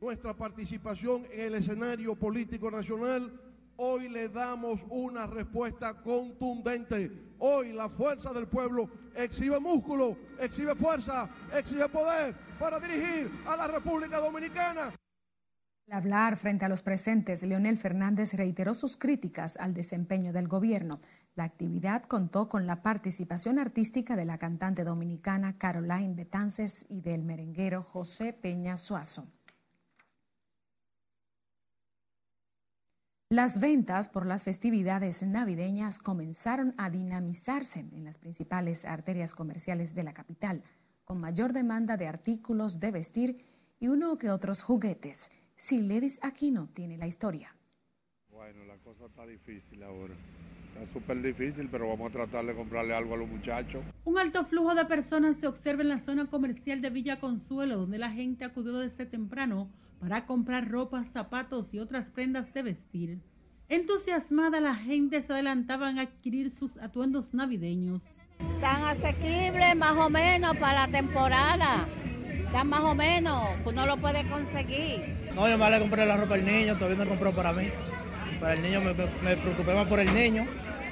nuestra 0.00 0.36
participación 0.36 1.26
en 1.30 1.40
el 1.40 1.54
escenario 1.54 2.14
político 2.14 2.70
nacional, 2.70 3.40
hoy 3.84 4.08
le 4.08 4.28
damos 4.28 4.80
una 4.90 5.26
respuesta 5.26 5.94
contundente. 5.94 7.34
Hoy 7.38 7.72
la 7.72 7.88
fuerza 7.88 8.32
del 8.32 8.46
pueblo 8.46 8.88
exhibe 9.16 9.58
músculo, 9.58 10.16
exhibe 10.38 10.76
fuerza, 10.76 11.28
exhibe 11.52 11.88
poder 11.88 12.32
para 12.60 12.78
dirigir 12.78 13.28
a 13.44 13.56
la 13.56 13.66
República 13.66 14.20
Dominicana. 14.20 14.92
Al 15.88 15.98
hablar 15.98 16.36
frente 16.36 16.64
a 16.64 16.68
los 16.68 16.80
presentes, 16.80 17.42
Leonel 17.42 17.76
Fernández 17.76 18.34
reiteró 18.34 18.72
sus 18.72 18.96
críticas 18.96 19.56
al 19.56 19.74
desempeño 19.74 20.32
del 20.32 20.46
gobierno. 20.46 21.00
La 21.34 21.42
actividad 21.42 22.04
contó 22.04 22.48
con 22.48 22.68
la 22.68 22.82
participación 22.82 23.58
artística 23.58 24.14
de 24.14 24.24
la 24.24 24.38
cantante 24.38 24.84
dominicana 24.84 25.58
Caroline 25.58 26.14
Betances 26.14 26.86
y 26.88 27.00
del 27.00 27.24
merenguero 27.24 27.82
José 27.82 28.32
Peña 28.32 28.76
Suazo. 28.76 29.26
Las 33.32 33.60
ventas 33.60 34.10
por 34.10 34.26
las 34.26 34.44
festividades 34.44 35.22
navideñas 35.22 35.98
comenzaron 35.98 36.74
a 36.76 36.90
dinamizarse 36.90 37.80
en 37.80 38.04
las 38.04 38.18
principales 38.18 38.84
arterias 38.84 39.34
comerciales 39.34 39.94
de 39.94 40.02
la 40.02 40.12
capital, 40.12 40.62
con 41.06 41.18
mayor 41.18 41.54
demanda 41.54 41.96
de 41.96 42.06
artículos 42.06 42.78
de 42.78 42.90
vestir 42.90 43.42
y 43.80 43.88
uno 43.88 44.18
que 44.18 44.28
otros 44.28 44.60
juguetes. 44.60 45.32
Siledis 45.56 46.18
Aquino 46.22 46.68
tiene 46.74 46.98
la 46.98 47.06
historia. 47.06 47.56
Bueno, 48.28 48.66
la 48.66 48.76
cosa 48.76 49.06
está 49.06 49.26
difícil 49.26 49.82
ahora. 49.82 50.12
Está 50.74 50.92
súper 50.92 51.22
difícil, 51.22 51.70
pero 51.72 51.88
vamos 51.88 52.10
a 52.10 52.12
tratar 52.12 52.44
de 52.44 52.54
comprarle 52.54 52.94
algo 52.94 53.14
a 53.14 53.16
los 53.16 53.30
muchachos. 53.30 53.82
Un 54.04 54.18
alto 54.18 54.44
flujo 54.44 54.74
de 54.74 54.84
personas 54.84 55.38
se 55.38 55.46
observa 55.46 55.80
en 55.80 55.88
la 55.88 56.00
zona 56.00 56.26
comercial 56.26 56.82
de 56.82 56.90
Villa 56.90 57.18
Consuelo, 57.18 57.78
donde 57.78 57.96
la 57.96 58.10
gente 58.10 58.44
acudió 58.44 58.74
desde 58.74 59.06
temprano 59.06 59.70
para 60.02 60.26
comprar 60.26 60.68
ropa, 60.68 61.04
zapatos 61.04 61.72
y 61.74 61.78
otras 61.78 62.10
prendas 62.10 62.52
de 62.52 62.62
vestir. 62.64 63.20
Entusiasmada, 63.68 64.60
la 64.60 64.74
gente 64.74 65.22
se 65.22 65.32
adelantaba 65.32 65.90
a 65.90 66.00
adquirir 66.00 66.50
sus 66.50 66.76
atuendos 66.78 67.32
navideños. 67.34 68.02
Tan 68.60 68.82
asequible 68.82 69.76
más 69.76 69.96
o 69.96 70.10
menos 70.10 70.56
para 70.56 70.88
la 70.88 70.92
temporada. 70.92 71.86
Tan 72.50 72.68
más 72.68 72.80
o 72.80 72.96
menos, 72.96 73.44
uno 73.64 73.86
lo 73.86 73.96
puede 73.96 74.28
conseguir. 74.28 75.04
No, 75.36 75.48
yo 75.48 75.56
me 75.56 75.70
le 75.70 75.78
compré 75.78 76.04
la 76.04 76.16
ropa 76.16 76.34
al 76.34 76.44
niño, 76.44 76.74
todavía 76.74 77.04
no 77.04 77.08
compró 77.08 77.32
para 77.32 77.52
mí. 77.52 77.68
Para 78.40 78.54
el 78.54 78.62
niño 78.62 78.80
me, 78.80 78.94
preocupé 79.36 79.72
más 79.72 79.86
por 79.86 80.00
el 80.00 80.12
niño 80.12 80.48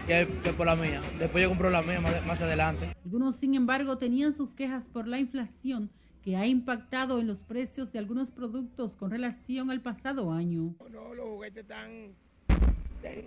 que, 0.06 0.26
por 0.56 0.66
la 0.66 0.76
mía. 0.76 1.02
Después 1.18 1.42
yo 1.42 1.48
compré 1.48 1.68
la 1.68 1.82
mía 1.82 2.00
más, 2.00 2.40
adelante. 2.42 2.94
Algunos, 3.04 3.34
sin 3.34 3.56
embargo, 3.56 3.98
tenían 3.98 4.32
sus 4.32 4.54
quejas 4.54 4.84
por 4.84 5.08
la 5.08 5.18
inflación 5.18 5.90
que 6.22 6.36
ha 6.36 6.46
impactado 6.46 7.18
en 7.20 7.26
los 7.26 7.38
precios 7.38 7.92
de 7.92 7.98
algunos 7.98 8.30
productos 8.30 8.96
con 8.96 9.10
relación 9.10 9.70
al 9.70 9.80
pasado 9.80 10.32
año. 10.32 10.74
No, 10.90 11.14
los 11.14 11.26
juguetes 11.26 11.62
están, 11.62 12.14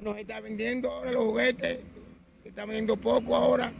nos 0.01 0.17
está 0.17 0.39
vendiendo 0.39 0.91
ahora 0.91 1.11
los 1.11 1.23
juguetes, 1.23 1.79
se 2.43 2.49
está 2.49 2.65
vendiendo 2.65 2.95
poco 2.97 3.35
ahora. 3.35 3.71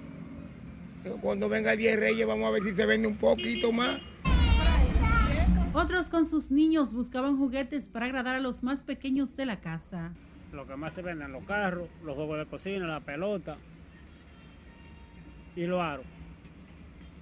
Cuando 1.21 1.49
venga 1.49 1.73
el 1.73 1.79
10 1.79 1.99
Reyes 1.99 2.25
vamos 2.25 2.47
a 2.47 2.51
ver 2.51 2.63
si 2.63 2.73
se 2.73 2.85
vende 2.85 3.07
un 3.07 3.17
poquito 3.17 3.71
más. 3.71 3.99
Otros 5.73 6.07
con 6.07 6.29
sus 6.29 6.49
niños 6.49 6.93
buscaban 6.93 7.37
juguetes 7.37 7.87
para 7.87 8.05
agradar 8.05 8.35
a 8.35 8.39
los 8.39 8.63
más 8.63 8.83
pequeños 8.83 9.35
de 9.35 9.45
la 9.45 9.59
casa. 9.59 10.13
Lo 10.51 10.67
que 10.67 10.75
más 10.75 10.93
se 10.93 11.01
venden, 11.01 11.31
los 11.31 11.43
carros, 11.45 11.89
los 12.03 12.15
juegos 12.15 12.37
de 12.37 12.45
cocina, 12.45 12.87
la 12.87 12.99
pelota 12.99 13.57
y 15.55 15.65
los 15.65 15.81
aros. 15.81 16.05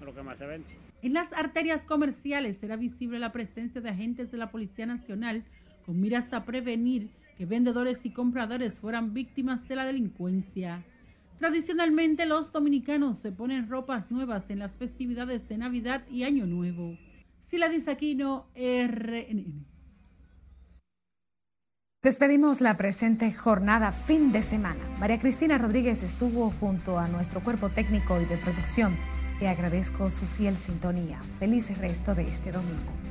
Lo 0.03 0.13
que 0.13 0.21
más 0.21 0.37
se 0.37 0.45
vende. 0.45 0.80
En 1.01 1.13
las 1.13 1.33
arterias 1.33 1.81
comerciales 1.83 2.61
era 2.61 2.75
visible 2.75 3.17
la 3.17 3.31
presencia 3.31 3.81
de 3.81 3.89
agentes 3.89 4.31
de 4.31 4.37
la 4.37 4.51
Policía 4.51 4.85
Nacional 4.85 5.43
con 5.85 5.99
miras 5.99 6.31
a 6.31 6.45
prevenir 6.45 7.09
que 7.37 7.45
vendedores 7.47 8.05
y 8.05 8.11
compradores 8.11 8.79
fueran 8.79 9.13
víctimas 9.13 9.67
de 9.67 9.75
la 9.75 9.85
delincuencia. 9.85 10.85
Tradicionalmente 11.39 12.27
los 12.27 12.51
dominicanos 12.51 13.17
se 13.17 13.31
ponen 13.31 13.67
ropas 13.67 14.11
nuevas 14.11 14.51
en 14.51 14.59
las 14.59 14.75
festividades 14.75 15.47
de 15.47 15.57
Navidad 15.57 16.03
y 16.07 16.23
Año 16.23 16.45
Nuevo. 16.45 16.99
Sila 17.41 17.71
Aquino, 17.87 18.45
RNN. 18.55 19.65
Despedimos 22.03 22.61
la 22.61 22.77
presente 22.77 23.33
jornada 23.33 23.91
fin 23.91 24.31
de 24.31 24.43
semana. 24.43 24.79
María 24.99 25.19
Cristina 25.19 25.57
Rodríguez 25.57 26.03
estuvo 26.03 26.51
junto 26.51 26.99
a 26.99 27.07
nuestro 27.07 27.41
cuerpo 27.41 27.69
técnico 27.69 28.21
y 28.21 28.25
de 28.25 28.37
producción. 28.37 28.95
Le 29.41 29.49
agradezco 29.49 30.07
su 30.11 30.27
fiel 30.27 30.55
sintonía. 30.55 31.19
Feliz 31.39 31.75
resto 31.79 32.13
de 32.13 32.21
este 32.21 32.51
domingo. 32.51 33.10